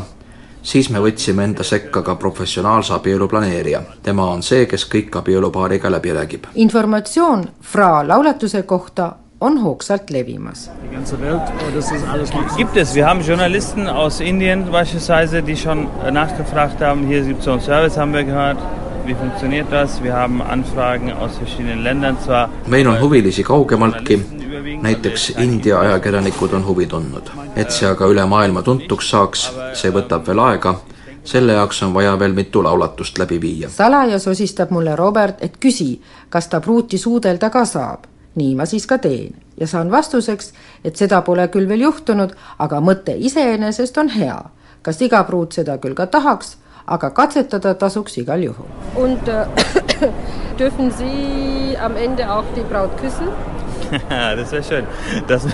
siis 0.62 0.90
me 0.90 1.00
võtsime 1.00 1.44
enda 1.44 1.64
sekka 1.64 2.02
ka 2.02 2.14
professionaalse 2.14 2.94
abielu 2.94 3.28
planeerija. 3.28 3.82
tema 4.02 4.30
on 4.30 4.42
see, 4.42 4.66
kes 4.66 4.84
kõik 4.84 5.16
abielupaariga 5.16 5.90
läbi 5.90 6.12
räägib. 6.12 6.44
informatsioon 6.54 7.48
Fra 7.60 8.08
laulatuse 8.08 8.62
kohta 8.62 9.12
on 9.40 9.58
hoogsalt 9.58 10.10
levimas. 10.10 10.70
Gibt 12.56 12.76
es. 12.76 12.94
Wir 12.94 13.06
haben 13.06 13.20
Journalisten 13.20 13.88
aus 13.88 14.20
Indien 14.20 14.64
beispielsweise, 14.72 15.42
die 15.42 15.56
schon 15.56 15.88
nachgefragt 16.10 16.80
haben. 16.80 17.06
Hier 17.06 17.22
gibt 17.22 17.38
es 17.38 17.44
so 17.44 17.52
einen 17.52 17.60
Service, 17.60 17.96
haben 17.96 18.12
wir 18.12 18.24
gehört. 18.24 18.58
Wie 19.10 19.16
funktioniert 19.16 19.72
das? 19.72 20.00
Wir 20.02 20.12
haben 20.14 20.40
Anfragen 20.40 21.10
aus 21.12 21.36
verschiedenen 21.38 21.82
Ländern 21.82 22.16
zwar. 22.24 22.48
meil 22.66 22.88
on 22.88 23.00
huvilisi 23.00 23.42
kaugemaltki, 23.42 24.20
näiteks 24.82 25.30
India 25.30 25.80
ajakirjanikud 25.80 26.52
on 26.52 26.66
huvi 26.66 26.86
tundnud. 26.86 27.30
et 27.56 27.72
see 27.72 27.88
aga 27.88 28.06
üle 28.06 28.26
maailma 28.26 28.62
tuntuks 28.62 29.10
saaks, 29.10 29.48
see 29.72 29.90
võtab 29.90 30.28
veel 30.28 30.38
aega, 30.38 30.74
selle 31.24 31.58
jaoks 31.58 31.82
on 31.82 31.94
vaja 31.94 32.14
veel 32.18 32.38
mitu 32.38 32.62
laulatust 32.62 33.18
läbi 33.18 33.40
viia. 33.40 33.68
salaja 33.68 34.18
sosistab 34.18 34.70
mulle 34.70 34.96
Robert, 34.96 35.42
et 35.42 35.58
küsi, 35.58 36.00
kas 36.28 36.48
ta 36.48 36.60
pruuti 36.60 36.98
suudelda 36.98 37.50
ka 37.50 37.64
saab. 37.64 38.06
nii 38.34 38.54
ma 38.54 38.66
siis 38.66 38.86
ka 38.86 38.98
teen 38.98 39.34
ja 39.60 39.66
saan 39.66 39.90
vastuseks, 39.90 40.52
et 40.84 40.96
seda 40.96 41.22
pole 41.22 41.48
küll 41.48 41.68
veel 41.68 41.80
juhtunud, 41.80 42.36
aga 42.58 42.80
mõte 42.80 43.18
iseenesest 43.18 43.98
on 43.98 44.08
hea. 44.08 44.42
kas 44.82 45.02
iga 45.02 45.24
pruut 45.24 45.52
seda 45.52 45.78
küll 45.78 45.94
ka 45.94 46.06
tahaks, 46.06 46.56
aga 46.90 47.10
katsetada 47.10 47.78
tasuks 47.78 48.16
igal 48.18 48.42
juhul. 48.42 48.66
Und 48.94 49.28
äh, 49.28 49.46
dürfen 50.58 50.90
Sie 50.90 51.76
am 51.78 51.96
Ende 51.96 52.30
auch 52.30 52.44
die 52.56 52.62
Braut 52.62 52.96
küssen? 52.98 53.28
das 54.08 54.52
wäre 54.52 54.62
schön. 54.62 54.86
Das, 55.26 55.46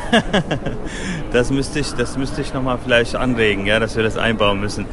das 1.33 1.51
müsste 1.51 1.81
ich, 1.81 1.93
das 1.95 2.17
müsste 2.17 2.41
ich 2.41 2.55
nochmal 2.55 2.79
vielleicht 2.83 3.15
anregen, 3.17 3.67
ja, 3.67 3.79
dass 3.79 3.97
wir 3.97 4.03
das 4.03 4.17
einbauen 4.17 4.61
müssen. 4.61 4.87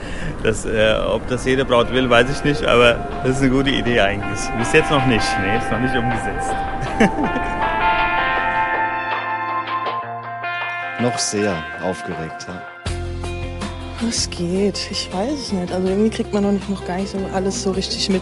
Das, 0.43 0.65
äh, 0.65 0.95
ob 1.07 1.25
das 1.27 1.45
jede 1.45 1.65
Braut 1.65 1.93
will, 1.93 2.09
weiß 2.09 2.29
ich 2.29 2.43
nicht, 2.43 2.65
aber 2.65 2.95
das 3.23 3.37
ist 3.37 3.41
eine 3.41 3.51
gute 3.51 3.69
Idee 3.69 4.01
eigentlich. 4.01 4.39
Bis 4.57 4.73
jetzt 4.73 4.91
noch 4.91 5.05
nicht. 5.05 5.25
Nee, 5.41 5.57
ist 5.57 5.71
noch 5.71 5.79
nicht 5.79 5.95
umgesetzt. 5.95 6.51
noch 11.01 11.17
sehr 11.17 11.55
aufgeregt, 11.83 12.45
ja. 12.47 12.72
Es 14.07 14.29
geht. 14.29 14.79
Ich 14.91 15.11
weiß 15.13 15.31
es 15.31 15.51
nicht. 15.51 15.71
Also 15.71 15.87
irgendwie 15.87 16.09
kriegt 16.09 16.33
man 16.33 16.43
noch, 16.43 16.51
nicht, 16.51 16.69
noch 16.69 16.85
gar 16.85 16.97
nicht 16.97 17.11
so 17.11 17.17
alles 17.33 17.63
so 17.63 17.71
richtig 17.71 18.09
mit. 18.09 18.21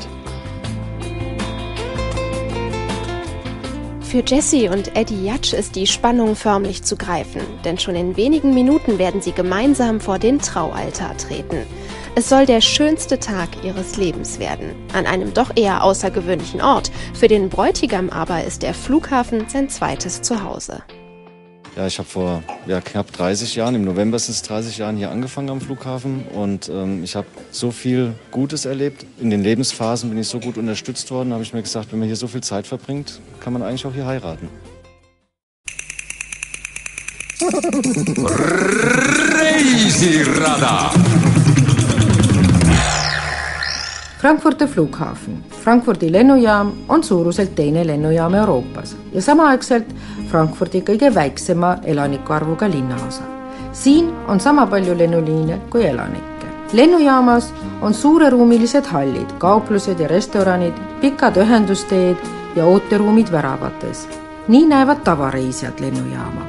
Für 4.11 4.21
Jesse 4.25 4.69
und 4.69 4.93
Eddie 4.97 5.23
Jatsch 5.23 5.53
ist 5.53 5.77
die 5.77 5.87
Spannung 5.87 6.35
förmlich 6.35 6.83
zu 6.83 6.97
greifen, 6.97 7.39
denn 7.63 7.77
schon 7.77 7.95
in 7.95 8.17
wenigen 8.17 8.53
Minuten 8.53 8.99
werden 8.99 9.21
sie 9.21 9.31
gemeinsam 9.31 10.01
vor 10.01 10.19
den 10.19 10.39
Traualtar 10.39 11.15
treten. 11.15 11.65
Es 12.13 12.27
soll 12.27 12.45
der 12.45 12.59
schönste 12.59 13.19
Tag 13.19 13.47
ihres 13.63 13.95
Lebens 13.95 14.37
werden, 14.37 14.75
an 14.91 15.05
einem 15.05 15.33
doch 15.33 15.55
eher 15.55 15.81
außergewöhnlichen 15.81 16.61
Ort. 16.61 16.91
Für 17.13 17.29
den 17.29 17.47
Bräutigam 17.47 18.09
aber 18.09 18.43
ist 18.43 18.63
der 18.63 18.73
Flughafen 18.73 19.47
sein 19.47 19.69
zweites 19.69 20.21
Zuhause. 20.21 20.83
Ja, 21.75 21.87
ich 21.87 21.97
habe 21.99 22.09
vor 22.09 22.43
ja, 22.67 22.81
knapp 22.81 23.13
30 23.13 23.55
Jahren, 23.55 23.75
im 23.75 23.85
November 23.85 24.19
sind 24.19 24.33
es 24.33 24.41
30 24.41 24.77
Jahren 24.77 24.97
hier 24.97 25.09
angefangen 25.09 25.49
am 25.49 25.61
Flughafen 25.61 26.25
und 26.33 26.67
ähm, 26.67 27.01
ich 27.01 27.15
habe 27.15 27.27
so 27.51 27.71
viel 27.71 28.13
Gutes 28.29 28.65
erlebt. 28.65 29.05
In 29.19 29.29
den 29.29 29.41
Lebensphasen 29.41 30.09
bin 30.09 30.19
ich 30.19 30.27
so 30.27 30.41
gut 30.41 30.57
unterstützt 30.57 31.09
worden, 31.11 31.31
habe 31.31 31.43
ich 31.43 31.53
mir 31.53 31.61
gesagt, 31.61 31.93
wenn 31.93 31.99
man 31.99 32.09
hier 32.09 32.17
so 32.17 32.27
viel 32.27 32.41
Zeit 32.41 32.67
verbringt, 32.67 33.21
kann 33.39 33.53
man 33.53 33.63
eigentlich 33.63 33.85
auch 33.85 33.93
hier 33.93 34.05
heiraten. 34.05 34.49
reisirada 39.39 40.91
Frankfurdi 44.19 44.67
Flughafen. 44.67 45.43
Frankfurdi 45.63 46.09
lennujaam 46.09 46.73
on 46.87 47.01
suuruselt 47.01 47.55
teine 47.55 47.83
lennujaam 47.83 48.33
Euroopas 48.35 48.95
ja 49.13 49.21
samaaegselt 49.21 49.85
Frankfurdi 50.31 50.79
kõige 50.87 51.13
väiksema 51.15 51.77
elanikuarvuga 51.83 52.69
linnaosa. 52.69 53.23
siin 53.71 54.13
on 54.27 54.39
sama 54.39 54.65
palju 54.65 54.97
lennuliine 54.97 55.59
kui 55.69 55.85
elanikke. 55.85 56.47
lennujaamas 56.73 57.53
on 57.81 57.93
suureruumilised 57.93 58.85
hallid, 58.85 59.31
kauplused 59.37 59.99
ja 59.99 60.07
restoranid, 60.07 60.73
pikad 61.01 61.37
ühendusteed 61.37 62.17
ja 62.55 62.65
ooteruumid 62.65 63.31
väravates. 63.31 64.07
nii 64.47 64.65
näevad 64.65 65.03
tavareisijad 65.03 65.79
lennujaama. 65.79 66.45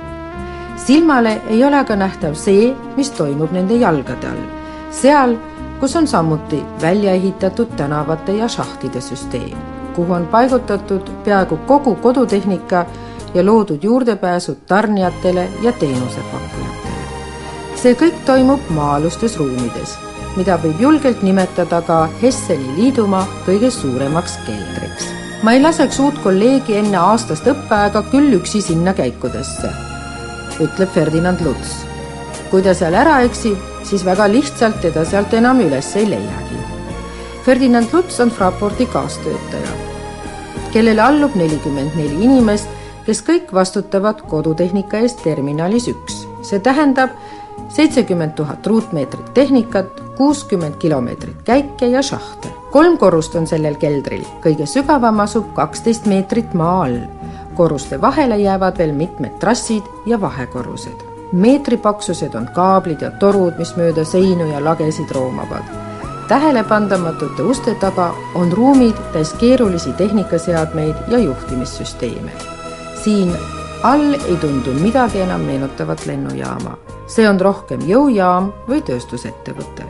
silmale 0.76 1.40
ei 1.48 1.64
ole 1.64 1.76
aga 1.76 1.96
nähtav 1.96 2.34
see, 2.34 2.76
mis 2.96 3.10
toimub 3.10 3.52
nende 3.52 3.74
jalgade 3.74 4.28
all. 4.28 4.46
seal 4.90 5.36
kus 5.82 5.96
on 5.96 6.06
samuti 6.06 6.64
välja 6.82 7.12
ehitatud 7.12 7.66
tänavate 7.76 8.32
ja 8.32 8.48
šahtide 8.48 9.00
süsteem, 9.00 9.58
kuhu 9.94 10.12
on 10.12 10.26
paigutatud 10.26 11.10
peaaegu 11.24 11.56
kogu 11.56 11.94
kodutehnika 11.94 12.86
ja 13.34 13.46
loodud 13.46 13.84
juurdepääsud 13.84 14.56
tarnijatele 14.66 15.48
ja 15.62 15.72
teenusepakkujatele. 15.72 16.92
see 17.76 17.94
kõik 17.98 18.18
toimub 18.26 18.68
maa-alustes 18.70 19.36
ruumides, 19.40 19.96
mida 20.36 20.58
võib 20.62 20.80
julgelt 20.80 21.22
nimetada 21.22 21.80
ka 21.86 21.96
Hesseli 22.22 22.76
liidumaa 22.76 23.24
kõige 23.46 23.70
suuremaks 23.70 24.36
keldriks. 24.46 25.08
ma 25.42 25.52
ei 25.52 25.62
laseks 25.62 25.98
uut 26.00 26.18
kolleegi 26.24 26.76
enne 26.76 26.96
aastast 26.96 27.46
õppeaega 27.46 28.04
küll 28.10 28.36
üksi 28.38 28.62
sinna 28.62 28.94
käikudesse, 28.94 29.72
ütleb 30.60 30.88
Ferdinand 30.94 31.40
Luts. 31.40 31.76
kui 32.50 32.62
ta 32.62 32.74
seal 32.74 32.94
ära 32.94 33.20
eksib, 33.28 33.56
siis 33.82 34.04
väga 34.04 34.28
lihtsalt 34.28 34.80
teda 34.80 35.04
sealt 35.04 35.34
enam 35.34 35.60
üles 35.60 35.96
ei 35.96 36.10
leiagi. 36.10 36.60
Ferdinand 37.44 37.88
Luts 37.92 38.20
on 38.20 38.30
Fraporti 38.30 38.86
kaastöötaja, 38.86 39.72
kellele 40.72 41.02
allub 41.02 41.34
nelikümmend 41.34 41.96
neli 41.96 42.24
inimest, 42.24 42.68
kes 43.06 43.22
kõik 43.26 43.52
vastutavad 43.54 44.22
kodutehnika 44.28 44.98
eest 44.98 45.22
terminalis 45.24 45.88
üks. 45.88 46.26
see 46.42 46.60
tähendab 46.60 47.10
seitsekümmend 47.68 48.32
tuhat 48.32 48.66
ruutmeetrit 48.66 49.34
tehnikat, 49.34 50.02
kuuskümmend 50.16 50.76
kilomeetrit 50.76 51.36
käike 51.44 51.86
ja 51.86 52.02
šahte. 52.02 52.48
kolm 52.70 52.98
korrust 52.98 53.34
on 53.34 53.46
sellel 53.46 53.76
keldril, 53.76 54.24
kõige 54.42 54.66
sügavam 54.66 55.20
asub 55.20 55.54
kaksteist 55.54 56.06
meetrit 56.06 56.54
maa 56.54 56.82
all. 56.82 56.98
korruste 57.54 58.00
vahele 58.00 58.38
jäävad 58.38 58.78
veel 58.78 58.92
mitmed 58.92 59.38
trassid 59.40 59.82
ja 60.06 60.20
vahekorrused 60.20 61.12
meetripaksused 61.32 62.34
on 62.34 62.48
kaablid 62.54 63.00
ja 63.00 63.10
torud, 63.10 63.56
mis 63.58 63.72
mööda 63.76 64.04
seinu 64.04 64.46
ja 64.50 64.64
lagesid 64.64 65.10
roomavad. 65.10 65.64
tähelepandamatute 66.28 67.42
uste 67.42 67.74
taga 67.74 68.14
on 68.34 68.52
ruumid 68.52 68.96
täis 69.12 69.32
keerulisi 69.32 69.92
tehnikaseadmeid 69.92 70.94
ja 71.08 71.18
juhtimissüsteeme. 71.18 72.30
Siin 73.04 73.34
all 73.82 74.14
ei 74.14 74.36
tundu 74.40 74.72
midagi 74.80 75.20
enam 75.20 75.40
meenutavat 75.40 76.06
lennujaama. 76.06 76.76
see 77.06 77.28
on 77.28 77.40
rohkem 77.40 77.80
jõujaam 77.80 78.52
või 78.68 78.82
tööstusettevõte. 78.82 79.84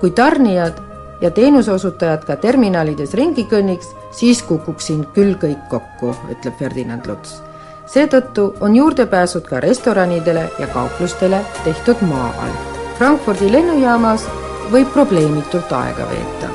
kui 0.00 0.10
tarnijad 0.10 0.82
ja 1.20 1.30
teenuseosutajad 1.30 2.24
ka 2.24 2.36
terminalides 2.36 3.14
ringi 3.14 3.46
kõnniks, 3.50 3.94
siis 4.10 4.42
kukuks 4.42 4.86
siin 4.86 5.06
küll 5.14 5.34
kõik 5.34 5.68
kokku, 5.68 6.14
ütleb 6.30 6.58
Ferdinand 6.58 7.06
Luts 7.06 7.42
seetõttu 7.86 8.54
on 8.60 8.76
juurdepääsud 8.76 9.46
ka 9.48 9.60
restoranidele 9.60 10.48
ja 10.58 10.66
kauplustele 10.66 11.40
tehtud 11.64 12.02
maa 12.08 12.32
alt. 12.46 12.80
Frankfurdi 12.98 13.52
lennujaamas 13.52 14.26
võib 14.72 14.92
probleemitult 14.92 15.72
aega 15.72 16.08
veeta. 16.10 16.52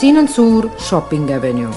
siin 0.00 0.18
on 0.18 0.28
suur 0.28 0.70
shopping 0.78 1.30
avenue, 1.36 1.74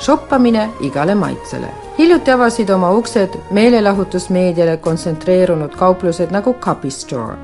shoppamine 0.00 0.68
igale 0.80 1.14
maitsele. 1.14 1.68
hiljuti 1.98 2.30
avasid 2.30 2.70
oma 2.70 2.90
uksed 2.90 3.36
meelelahutusmeediale 3.50 4.76
kontsentreerunud 4.76 5.76
kauplused 5.76 6.30
nagu 6.30 6.54
Copy 6.54 6.90
Store. 6.90 7.36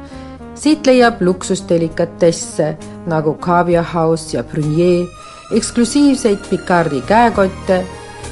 siit 0.54 0.86
leiab 0.86 1.20
luksusdelikatesse 1.20 2.76
nagu 3.06 3.34
Caviar 3.34 3.84
House 3.94 4.36
ja 4.36 4.44
Brunier, 4.44 5.06
eksklusiivseid 5.52 6.38
Picardi 6.50 7.00
käekotte 7.00 7.84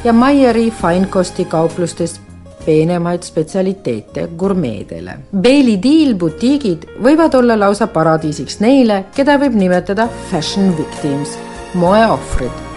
ja 0.05 0.13
Maieri 0.13 0.71
Feinkosti 0.71 1.45
kauplustes 1.45 2.21
peenemaid 2.67 3.23
spetsialiteete 3.23 4.29
gurmeedele. 4.39 5.19
Bailey 5.37 5.79
Deal 5.83 6.15
butiigid 6.15 6.87
võivad 7.03 7.37
olla 7.39 7.59
lausa 7.61 7.87
paradiisiks 7.87 8.61
neile, 8.65 9.05
keda 9.15 9.37
võib 9.39 9.57
nimetada 9.61 10.09
fashion 10.31 10.73
victims, 10.79 11.39
moeohvrid. 11.75 12.74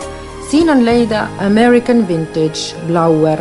Siin 0.49 0.69
on 0.69 0.85
leida 0.85 1.27
American 1.39 2.07
Vintage, 2.07 2.75
Blauer, 2.87 3.39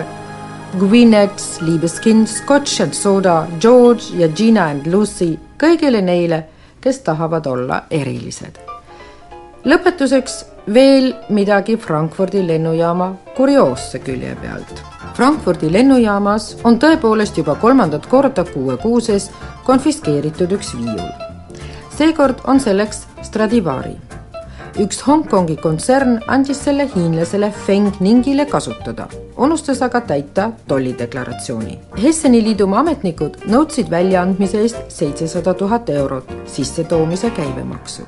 Gwinnett's, 0.79 1.61
Libeskind, 1.61 2.27
Scotch 2.27 2.83
and 2.83 2.93
Soda, 2.93 3.47
George 3.61 4.03
ja 4.19 4.29
Gina 4.29 4.65
and 4.71 4.87
Lucy 4.87 5.39
kõigile 5.59 6.03
neile, 6.03 6.45
kes 6.81 7.01
tahavad 7.07 7.47
olla 7.47 7.83
erilised. 7.91 8.59
lõpetuseks 9.65 10.45
veel 10.75 11.15
midagi 11.29 11.77
Frankfurdi 11.77 12.47
lennujaama 12.47 13.15
kurioosse 13.37 13.99
külje 13.99 14.37
pealt 14.43 14.87
Frankfurdi 15.17 15.71
lennujaamas 15.73 16.51
on 16.69 16.75
tõepoolest 16.77 17.39
juba 17.41 17.55
kolmandat 17.57 18.05
korda 18.07 18.45
kuuekuuses 18.45 19.31
konfiskeeritud 19.65 20.53
üks 20.53 20.75
viiul. 20.77 21.09
seekord 21.97 22.45
on 22.45 22.61
selleks 22.61 23.07
Stradivari. 23.23 23.97
Üks 24.83 24.99
Hongkongi 25.07 25.57
kontsern 25.57 26.19
andis 26.29 26.59
selle 26.67 26.85
hiinlasele 26.93 27.49
Feng 27.65 27.97
Ningile 28.01 28.45
kasutada, 28.51 29.07
unustas 29.37 29.81
aga 29.83 30.03
täita 30.05 30.51
tollideklaratsiooni. 30.69 31.79
Hesseni 32.03 32.43
liidumaa 32.45 32.83
ametnikud 32.85 33.39
nõudsid 33.49 33.89
väljaandmise 33.91 34.61
eest 34.67 34.93
seitsesada 34.93 35.55
tuhat 35.55 35.89
eurot 35.91 36.33
sissetoomise 36.53 37.31
käibemaksu. 37.37 38.07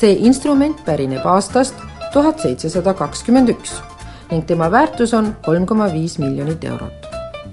see 0.00 0.12
instrument 0.26 0.84
pärineb 0.84 1.26
aastast 1.26 1.74
tuhat 2.12 2.38
seitsesada 2.40 2.94
kakskümmend 2.94 3.48
üks 3.48 3.72
ning 4.30 4.46
tema 4.46 4.70
väärtus 4.70 5.14
on 5.14 5.34
kolm 5.44 5.66
koma 5.66 5.92
viis 5.92 6.18
miljonit 6.18 6.64
eurot. 6.64 7.08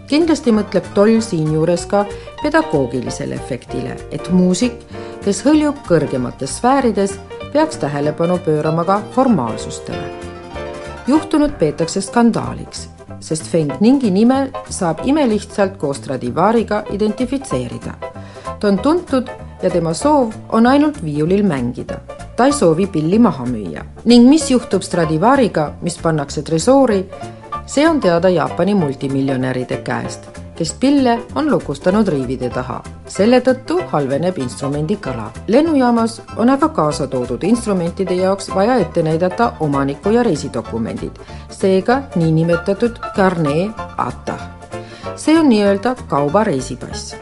kindlasti 0.08 0.52
mõtleb 0.52 0.86
toll 0.94 1.22
siinjuures 1.22 1.86
ka 1.86 2.06
pedagoogilisele 2.44 3.36
efektile, 3.36 3.98
et 4.12 4.30
muusik, 4.30 4.74
kes 5.26 5.42
hõljub 5.46 5.82
kõrgemates 5.90 6.60
sfäärides, 6.60 7.18
peaks 7.54 7.78
tähelepanu 7.78 8.38
pöörama 8.38 8.84
ka 8.84 9.02
formaalsustele. 9.12 10.04
juhtunut 11.08 11.60
peetakse 11.60 12.02
skandaaliks 12.02 12.90
sest 13.20 13.44
Feng 13.44 13.72
Ningi 13.80 14.12
nime 14.12 14.52
saab 14.70 15.00
imelihtsalt 15.04 15.78
koos 15.78 15.98
Stradivariga 15.98 16.84
identifitseerida. 16.92 17.94
ta 18.60 18.68
on 18.68 18.80
tuntud 18.80 19.28
ja 19.62 19.70
tema 19.70 19.94
soov 19.94 20.32
on 20.50 20.68
ainult 20.68 21.04
viiulil 21.04 21.44
mängida. 21.44 21.98
ta 22.36 22.46
ei 22.46 22.52
soovi 22.52 22.88
pilli 22.88 23.20
maha 23.20 23.46
müüa 23.46 23.86
ning 24.06 24.30
mis 24.30 24.52
juhtub 24.52 24.82
Stradivariga, 24.82 25.74
mis 25.82 25.98
pannakse 25.98 26.42
tresoori, 26.42 27.10
see 27.66 27.90
on 27.90 28.00
teada 28.00 28.30
Jaapani 28.30 28.76
multimiljonäride 28.76 29.78
käest 29.78 30.47
kes 30.58 30.74
pille 30.74 31.20
on 31.36 31.52
lukustanud 31.52 32.08
riivide 32.08 32.50
taha. 32.50 32.82
selle 33.08 33.40
tõttu 33.40 33.78
halveneb 33.92 34.38
instrumendi 34.38 34.98
kõla. 34.98 35.30
lennujaamas 35.48 36.22
on 36.38 36.50
aga 36.50 36.70
kaasa 36.70 37.08
toodud 37.08 37.44
instrumentide 37.44 38.16
jaoks 38.16 38.50
vaja 38.56 38.76
ette 38.76 39.04
näidata 39.04 39.54
omaniku 39.60 40.10
ja 40.10 40.24
reisidokumendid, 40.24 41.20
seega 41.50 42.02
niinimetatud 42.16 43.00
carnet 43.16 43.72
ata. 43.98 44.38
see 45.16 45.40
on 45.40 45.50
nii-öelda 45.50 45.96
kauba 46.08 46.44
reisipass 46.44 47.16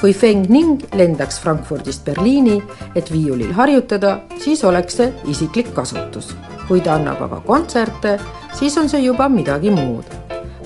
kui 0.00 0.14
Feng 0.14 0.46
Ning 0.48 0.80
lendaks 0.94 1.40
Frankfurdist 1.40 2.04
Berliini, 2.04 2.62
et 2.94 3.12
viiulil 3.12 3.52
harjutada, 3.52 4.20
siis 4.38 4.64
oleks 4.64 4.96
see 4.96 5.12
isiklik 5.26 5.74
kasutus. 5.74 6.36
kui 6.68 6.80
ta 6.80 6.94
annab 6.94 7.22
aga 7.22 7.40
kontserte, 7.40 8.20
siis 8.54 8.78
on 8.78 8.88
see 8.88 9.02
juba 9.02 9.28
midagi 9.28 9.70
muud 9.70 10.20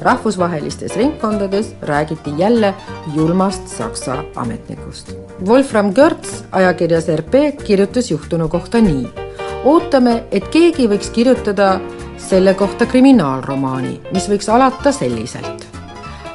rahvusvahelistes 0.05 0.97
ringkondades 0.97 1.75
räägiti 1.83 2.31
jälle 2.39 2.75
julmast 3.15 3.69
Saksa 3.69 4.25
ametnikust. 4.37 5.13
Wolfram 5.47 5.95
Görz 5.95 6.43
ajakirjas 6.53 7.09
RP 7.09 7.65
kirjutas 7.65 8.11
juhtunu 8.11 8.49
kohta 8.49 8.81
nii. 8.81 9.09
ootame, 9.65 10.25
et 10.31 10.49
keegi 10.53 10.85
võiks 10.89 11.09
kirjutada 11.13 11.81
selle 12.21 12.53
kohta 12.55 12.87
kriminaalromaani, 12.87 14.01
mis 14.13 14.29
võiks 14.29 14.51
alata 14.53 14.93
selliselt. 14.93 15.65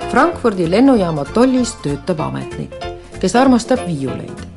Frankfurdi 0.09 0.65
lennujaama 0.71 1.25
tollis 1.25 1.75
töötab 1.83 2.19
ametnik, 2.25 2.73
kes 3.19 3.35
armastab 3.35 3.85
viiuleid. 3.85 4.47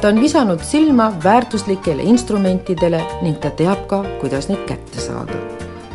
ta 0.00 0.08
on 0.08 0.20
visanud 0.20 0.60
silma 0.60 1.12
väärtuslikele 1.24 2.02
instrumentidele 2.02 3.04
ning 3.22 3.38
ta 3.38 3.50
teab 3.50 3.86
ka, 3.86 4.04
kuidas 4.20 4.48
neid 4.48 4.66
kätte 4.66 5.00
saada. 5.00 5.38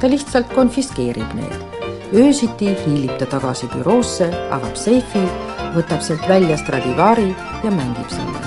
ta 0.02 0.08
lihtsalt 0.08 0.54
konfiskeerib 0.54 1.36
need 1.36 1.81
öösiti 2.14 2.76
hiilib 2.86 3.18
ta 3.20 3.26
tagasi 3.26 3.68
büroosse, 3.72 4.28
avab 4.52 4.76
seifi, 4.76 5.24
võtab 5.76 6.04
sealt 6.04 6.28
välja 6.28 6.58
Stradivari 6.60 7.30
ja 7.64 7.72
mängib 7.72 8.10
selle. 8.10 8.40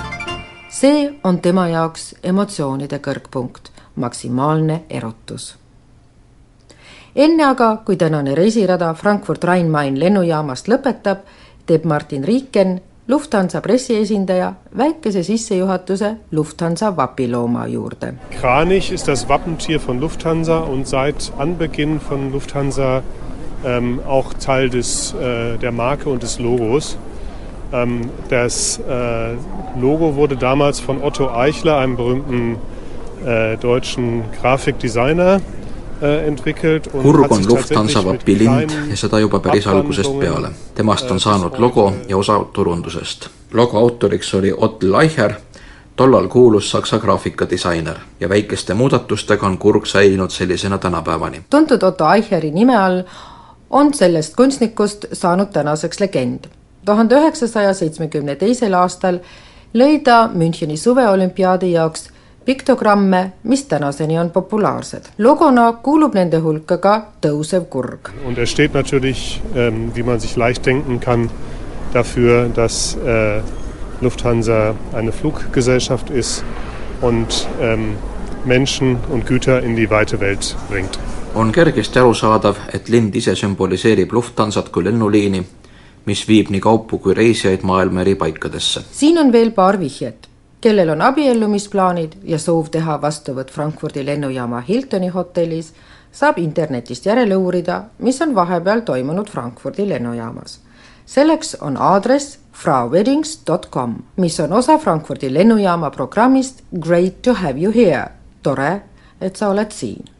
see 0.69 1.13
on 1.23 1.39
tema 1.39 1.67
jaoks 1.67 2.15
emotsioonide 2.23 2.99
kõrgpunkt, 2.99 3.71
maksimaalne 3.95 4.83
erutus. 4.89 5.55
enne 7.15 7.45
aga, 7.45 7.77
kui 7.85 7.95
tänane 7.97 8.35
reisirada 8.35 8.93
Frankfurt-Rhein-Main 8.93 9.99
lennujaamast 9.99 10.67
lõpetab, 10.67 11.17
teeb 11.65 11.85
Martin 11.85 12.23
Riiken 12.23 12.81
Lufthansa 13.07 13.61
pressiesindaja 13.61 14.53
väikese 14.77 15.23
sissejuhatuse 15.23 16.15
Lufthansa 16.31 16.95
vapilooma 16.95 17.67
juurde. 17.67 18.13
Kranich 18.41 18.91
ist 18.93 19.07
das 19.07 19.29
Wappentier 19.29 19.79
von 19.79 19.99
Lufthansa 19.99 20.59
und 20.59 20.87
seit 20.87 21.33
Anbeginn 21.37 21.99
von 21.99 22.31
Lufthansa 22.31 23.03
ähm, 23.65 23.99
auch 24.07 24.33
Teil 24.33 24.69
des, 24.69 25.13
äh, 25.13 25.57
der 25.57 25.71
Marke 25.71 26.09
und 26.09 26.23
des 26.23 26.39
Logos. 26.39 26.97
Ähm, 27.73 28.09
das 28.29 28.79
äh, 28.79 29.33
Logo 29.79 30.15
wurde 30.15 30.37
damals 30.37 30.79
von 30.79 31.03
Otto 31.03 31.29
Eichler, 31.29 31.77
einem 31.77 31.97
berühmten 31.97 32.57
äh, 33.25 33.57
deutschen 33.57 34.23
Grafikdesigner, 34.39 35.41
kurg 37.01 37.31
on 37.31 37.45
Lufthansa 37.47 38.03
vapi 38.05 38.37
lind 38.37 38.71
ja 38.89 38.95
seda 38.95 39.19
juba 39.19 39.39
päris 39.39 39.67
algusest 39.67 40.19
peale. 40.19 40.49
temast 40.75 41.11
on 41.11 41.19
saanud 41.19 41.57
logo 41.57 41.93
ja 42.07 42.17
osa 42.17 42.45
turundusest. 42.53 43.29
logo 43.53 43.77
autoriks 43.77 44.33
oli 44.33 44.53
Otto 44.57 44.97
Eicher, 44.99 45.33
tollal 45.95 46.27
kuulus 46.27 46.71
Saksa 46.71 46.99
graafikadisainer 46.99 47.95
ja 48.19 48.29
väikeste 48.29 48.73
muudatustega 48.73 49.45
on 49.45 49.57
kurg 49.57 49.85
säilinud 49.85 50.29
sellisena 50.29 50.77
tänapäevani. 50.77 51.41
tuntud 51.49 51.83
Otto 51.83 52.05
Eicheri 52.05 52.51
nime 52.51 52.77
all 52.77 53.03
on 53.75 53.93
sellest 53.93 54.35
kunstnikust 54.35 55.05
saanud 55.13 55.47
tänaseks 55.53 55.99
legend. 55.99 56.45
tuhande 56.85 57.15
üheksasaja 57.15 57.73
seitsmekümne 57.73 58.35
teisel 58.35 58.73
aastal 58.73 59.17
lõi 59.73 59.99
ta 60.03 60.29
Müncheni 60.33 60.77
suveolümpiaadi 60.77 61.71
jaoks 61.71 62.09
piktogramme, 62.45 63.31
mis 63.43 63.65
tänaseni 63.65 64.19
on 64.19 64.29
populaarsed. 64.29 65.09
logona 65.17 65.73
kuulub 65.73 66.15
nende 66.15 66.37
hulka 66.37 66.77
ka 66.77 66.95
tõusev 67.25 67.65
kurg. 67.69 68.13
Und 68.25 68.37
er 68.37 68.45
steht 68.45 68.73
natürlich 68.73 69.41
ähm,, 69.55 69.91
wie 69.95 70.03
man 70.03 70.19
sich 70.19 70.37
leicht 70.37 70.65
denken 70.65 70.99
kann, 70.99 71.29
dafür, 71.93 72.49
dass 72.55 72.97
äh, 73.05 73.41
Lufthansa 74.01 74.75
eine 74.93 75.11
Fluggesellschaft 75.11 76.09
ist 76.09 76.43
und 77.01 77.47
ähm, 77.61 77.95
Menschen 78.45 78.97
und 79.09 79.25
Güter 79.25 79.63
in 79.63 79.75
die 79.75 79.89
weite 79.89 80.19
Welt 80.19 80.55
bringt 80.69 80.99
on 81.35 81.51
kergesti 81.51 81.99
arusaadav, 81.99 82.55
et 82.73 82.89
lind 82.89 83.15
ise 83.15 83.35
sümboliseerib 83.35 84.13
Lufthansat 84.13 84.69
kui 84.71 84.85
lennuliini, 84.85 85.41
mis 86.05 86.21
viib 86.27 86.51
nii 86.53 86.61
kaupu 86.63 86.99
kui 87.03 87.13
reisijaid 87.13 87.65
maailma 87.67 88.01
eri 88.01 88.15
paikadesse. 88.15 88.85
siin 88.91 89.17
on 89.17 89.31
veel 89.31 89.51
paar 89.51 89.79
vihjet. 89.79 90.29
kellel 90.61 90.89
on 90.89 91.01
abiellumisplaanid 91.01 92.13
ja 92.23 92.39
soov 92.39 92.69
teha 92.71 93.01
vastuvõtt 93.01 93.51
Frankfurdi 93.51 94.05
lennujaama 94.05 94.61
Hiltoni 94.61 95.07
hotellis, 95.07 95.73
saab 96.11 96.37
internetist 96.37 97.05
järele 97.05 97.35
uurida, 97.35 97.83
mis 97.99 98.21
on 98.21 98.35
vahepeal 98.35 98.79
toimunud 98.79 99.29
Frankfurdi 99.29 99.89
lennujaamas. 99.89 100.59
selleks 101.05 101.57
on 101.61 101.77
aadress 101.77 102.39
frauweddings.com, 102.53 103.95
mis 104.17 104.39
on 104.39 104.53
osa 104.53 104.77
Frankfurdi 104.77 105.33
lennujaama 105.33 105.89
programmist 105.89 106.61
Great 106.79 107.21
to 107.21 107.33
have 107.33 107.59
you 107.61 107.73
here, 107.75 108.07
tore, 108.43 108.81
et 109.21 109.35
sa 109.35 109.49
oled 109.49 109.71
siin 109.71 110.14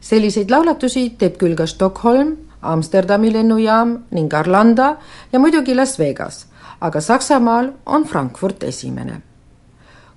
selliseid 0.00 0.50
laulatusi 0.50 1.10
teeb 1.18 1.38
küll 1.38 1.56
ka 1.56 1.66
Stockholm, 1.66 2.36
Amsterdami 2.62 3.32
lennujaam 3.32 3.98
ning 4.10 4.34
Arlanda 4.34 4.96
ja 5.32 5.38
muidugi 5.38 5.74
Las 5.74 5.98
Vegas, 5.98 6.46
aga 6.80 7.00
Saksamaal 7.00 7.72
on 7.86 8.04
Frankfurt 8.04 8.62
esimene. 8.62 9.22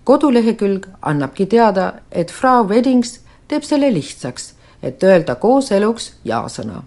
kodulehekülg 0.04 0.88
annabki 1.02 1.46
teada, 1.46 1.94
et 2.12 2.32
Frau 2.32 2.66
Weddings 2.68 3.20
teeb 3.48 3.64
selle 3.64 3.94
lihtsaks, 3.94 4.54
et 4.84 5.04
öelda 5.04 5.36
kooseluks 5.36 6.14
ja-sõna. 6.26 6.82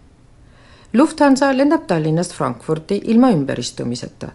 Lufthansa 0.94 1.56
lendab 1.56 1.86
Tallinnast 1.86 2.32
Frankfurti 2.32 3.00
ilma 3.04 3.30
ümberistumiseta. 3.30 4.28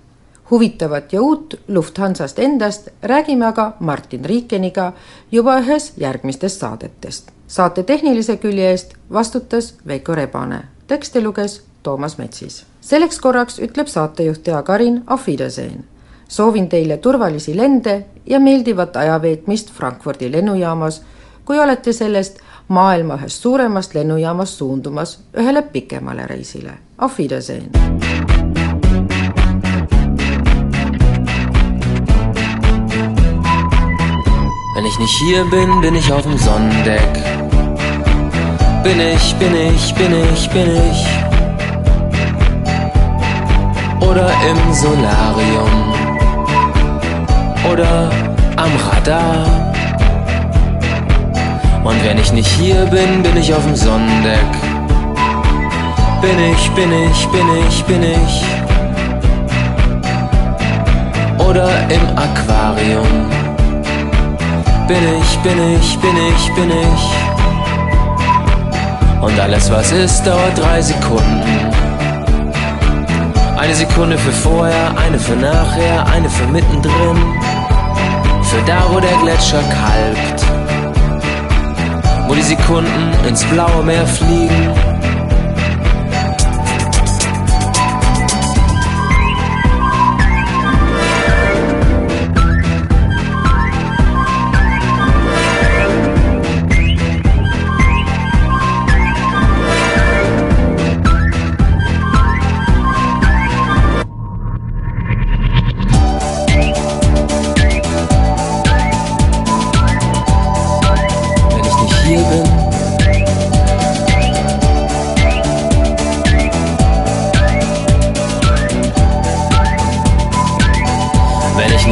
Huvitavat 0.51 1.13
ja 1.13 1.21
uut 1.21 1.59
Lufthansast 1.67 2.39
endast 2.39 2.87
räägime 3.03 3.45
aga 3.45 3.73
Martin 3.79 4.25
Riikeniga 4.25 4.93
juba 5.31 5.59
ühes 5.59 5.93
järgmistest 5.97 6.59
saadetest 6.59 7.31
saate 7.49 7.83
tehnilise 7.83 8.37
külje 8.37 8.69
eest 8.71 8.93
vastutas 9.13 9.73
Veiko 9.87 10.15
Rebane, 10.15 10.61
tekste 10.87 11.21
luges 11.21 11.61
Toomas 11.83 12.17
Metsis. 12.17 12.65
selleks 12.81 13.19
korraks 13.19 13.59
ütleb 13.59 13.87
saatejuht 13.87 14.43
Tea 14.43 14.61
Karin 14.63 15.03
auf 15.07 15.27
Wiedersehen. 15.27 15.85
soovin 16.27 16.69
teile 16.69 16.97
turvalisi 16.97 17.57
lende 17.57 18.05
ja 18.25 18.39
meeldivat 18.39 18.95
ajaveetmist 18.95 19.71
Frankfurdi 19.71 20.31
lennujaamas, 20.31 21.01
kui 21.45 21.59
olete 21.59 21.93
sellest 21.93 22.39
maailma 22.67 23.15
ühest 23.15 23.41
suuremast 23.41 23.95
lennujaamast 23.95 24.53
suundumas 24.53 25.19
ühele 25.33 25.61
pikemale 25.61 26.27
reisile. 26.27 26.73
Auf 26.97 27.17
Wiedersehen. 27.17 28.38
Wenn 34.79 34.85
ich 34.85 34.97
nicht 34.97 35.17
hier 35.17 35.43
bin, 35.43 35.81
bin 35.81 35.93
ich 35.93 36.09
auf 36.09 36.21
dem 36.21 36.37
Sonnendeck. 36.37 37.13
Bin 38.81 38.97
ich, 38.97 39.35
bin 39.35 39.53
ich, 39.53 39.93
bin 39.93 40.13
ich, 40.33 40.49
bin 40.51 40.69
ich. 40.89 41.05
Oder 43.99 44.31
im 44.49 44.73
Solarium. 44.73 45.93
Oder 47.69 48.09
am 48.55 48.71
Radar. 48.89 49.73
Und 51.83 52.01
wenn 52.05 52.17
ich 52.17 52.31
nicht 52.31 52.47
hier 52.47 52.85
bin, 52.85 53.21
bin 53.21 53.35
ich 53.35 53.53
auf 53.53 53.65
dem 53.65 53.75
Sonnendeck. 53.75 54.49
Bin 56.21 56.39
ich, 56.53 56.71
bin 56.71 56.89
ich, 56.93 57.27
bin 57.27 57.49
ich, 57.67 57.83
bin 57.83 58.01
ich. 58.01 58.45
Oder 61.37 61.69
im 61.89 62.17
Aquarium. 62.17 63.38
Bin 64.89 64.97
ich, 64.97 65.37
bin 65.43 65.75
ich, 65.75 65.99
bin 65.99 66.17
ich, 66.17 66.55
bin 66.55 66.71
ich. 66.71 67.03
Und 69.21 69.39
alles 69.39 69.69
was 69.69 69.91
ist, 69.91 70.25
dauert 70.25 70.57
drei 70.57 70.81
Sekunden. 70.81 71.43
Eine 73.55 73.75
Sekunde 73.75 74.17
für 74.17 74.31
vorher, 74.31 74.91
eine 74.97 75.19
für 75.19 75.35
nachher, 75.35 76.07
eine 76.07 76.27
für 76.27 76.47
mittendrin. 76.47 77.17
Für 78.41 78.61
da, 78.65 78.87
wo 78.89 78.99
der 78.99 79.15
Gletscher 79.21 79.61
kalbt. 79.61 80.43
Wo 82.27 82.33
die 82.33 82.41
Sekunden 82.41 83.13
ins 83.27 83.43
blaue 83.43 83.83
Meer 83.83 84.07
fliegen. 84.07 84.88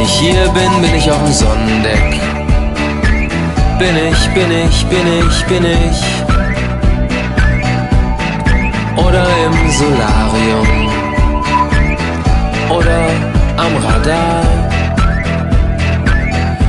Ich 0.08 0.20
hier 0.20 0.48
bin, 0.48 0.80
bin 0.80 0.94
ich 0.96 1.10
auf 1.10 1.18
dem 1.18 1.32
Sonnendeck. 1.32 2.20
Bin 3.78 3.94
ich, 4.08 4.28
bin 4.34 4.50
ich, 4.50 4.86
bin 4.86 5.06
ich, 5.18 5.44
bin 5.46 5.64
ich. 5.64 6.00
Oder 8.96 9.26
im 9.44 9.70
Solarium. 9.70 10.68
Oder 12.70 13.00
am 13.56 13.76
Radar. 13.84 14.42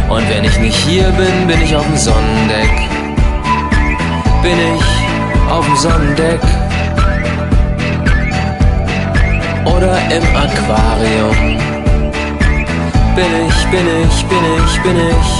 Und 0.10 0.30
wenn 0.30 0.44
ich 0.44 0.58
nicht 0.60 0.78
hier 0.78 1.10
bin, 1.12 1.48
bin 1.48 1.62
ich 1.62 1.76
auf 1.76 1.86
dem 1.86 1.98
Sonnendeck. 1.98 2.72
Bin 4.42 4.58
ich 4.76 5.52
auf 5.52 5.66
dem 5.66 5.76
Sonnendeck. 5.78 6.42
Oder 9.66 9.98
im 10.12 10.24
Aquarium. 10.36 11.69
Bin 13.20 13.34
ich, 13.48 13.60
bin 13.68 13.88
ich, 14.02 14.26
bin 14.28 14.44
ich, 14.56 14.74
bin 14.82 14.98
ich. 14.98 15.32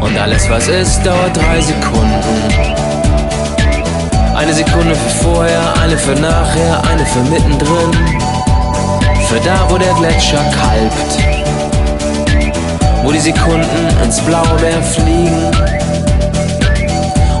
Und 0.00 0.16
alles 0.18 0.48
was 0.48 0.66
ist, 0.66 1.04
dauert 1.04 1.36
drei 1.36 1.60
Sekunden. 1.60 2.22
Eine 4.34 4.54
Sekunde 4.54 4.94
für 4.94 5.24
vorher, 5.24 5.74
eine 5.82 5.98
für 5.98 6.14
nachher, 6.14 6.82
eine 6.90 7.04
für 7.04 7.20
mittendrin. 7.20 7.92
Für 9.28 9.40
da, 9.40 9.66
wo 9.68 9.76
der 9.76 9.92
Gletscher 9.92 10.42
kalbt 10.58 11.18
wo 13.08 13.12
die 13.12 13.20
Sekunden 13.20 13.88
ins 14.04 14.20
Blaue 14.20 14.54
Meer 14.60 14.82
fliegen. 14.82 15.50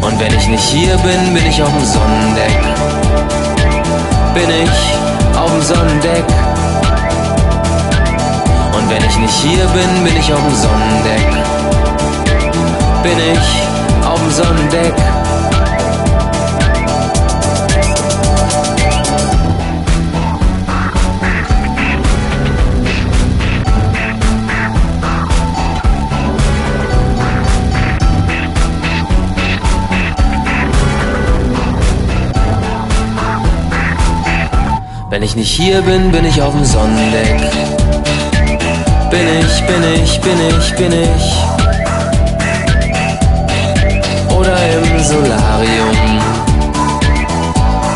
Und 0.00 0.20
wenn 0.20 0.34
ich 0.34 0.48
nicht 0.48 0.64
hier 0.64 0.96
bin, 0.98 1.34
bin 1.34 1.46
ich 1.46 1.62
auf 1.62 1.70
dem 1.70 1.84
Sonnendeck. 1.84 2.58
Bin 4.34 4.50
ich 4.64 5.38
auf 5.38 5.50
dem 5.50 5.62
Sonnendeck. 5.62 6.24
Wenn 8.88 9.04
ich 9.04 9.18
nicht 9.18 9.34
hier 9.34 9.66
bin, 9.66 10.04
bin 10.04 10.16
ich 10.16 10.32
auf 10.32 10.40
dem 10.40 10.54
Sonnendeck. 10.54 11.28
Bin 13.02 13.18
ich 13.32 14.06
auf 14.06 14.18
dem 14.18 14.30
Sonnendeck. 14.30 14.94
Wenn 35.10 35.22
ich 35.22 35.36
nicht 35.36 35.50
hier 35.50 35.82
bin, 35.82 36.10
bin 36.10 36.24
ich 36.24 36.40
auf 36.40 36.54
dem 36.54 36.64
Sonnendeck. 36.64 38.17
Bin 39.10 39.26
ich, 39.40 39.66
bin 39.66 39.82
ich, 39.94 40.20
bin 40.20 40.38
ich, 40.48 40.74
bin 40.76 40.92
ich. 40.92 41.34
Oder 44.36 44.56
im 44.74 45.02
Solarium. 45.02 45.96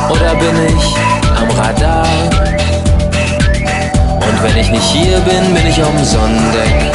Oder 0.09 0.35
bin 0.37 0.57
ich 0.69 0.85
am 1.37 1.51
Radar. 1.51 2.07
Und 4.21 4.43
wenn 4.43 4.57
ich 4.57 4.71
nicht 4.71 4.91
hier 4.91 5.19
bin, 5.21 5.55
bin 5.55 5.67
ich 5.67 5.83
auf 5.83 5.91
dem 5.91 6.05
Sonnendeck. 6.05 6.93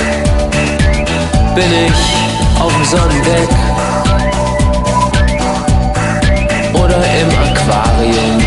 Bin 1.54 1.72
ich 1.86 2.02
auf 2.60 2.74
dem 2.74 2.86
Sonnendeck. 2.86 3.50
Oder 6.74 7.04
im 7.22 7.30
Aquarium 7.46 8.38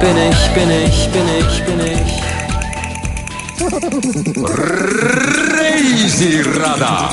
bin 0.00 0.16
ich, 0.30 0.50
bin 0.54 0.70
ich, 0.70 1.08
bin 1.10 1.28
ich, 1.38 1.64
bin 1.64 1.80
ich. 1.80 2.31
Reisirada 5.62 7.08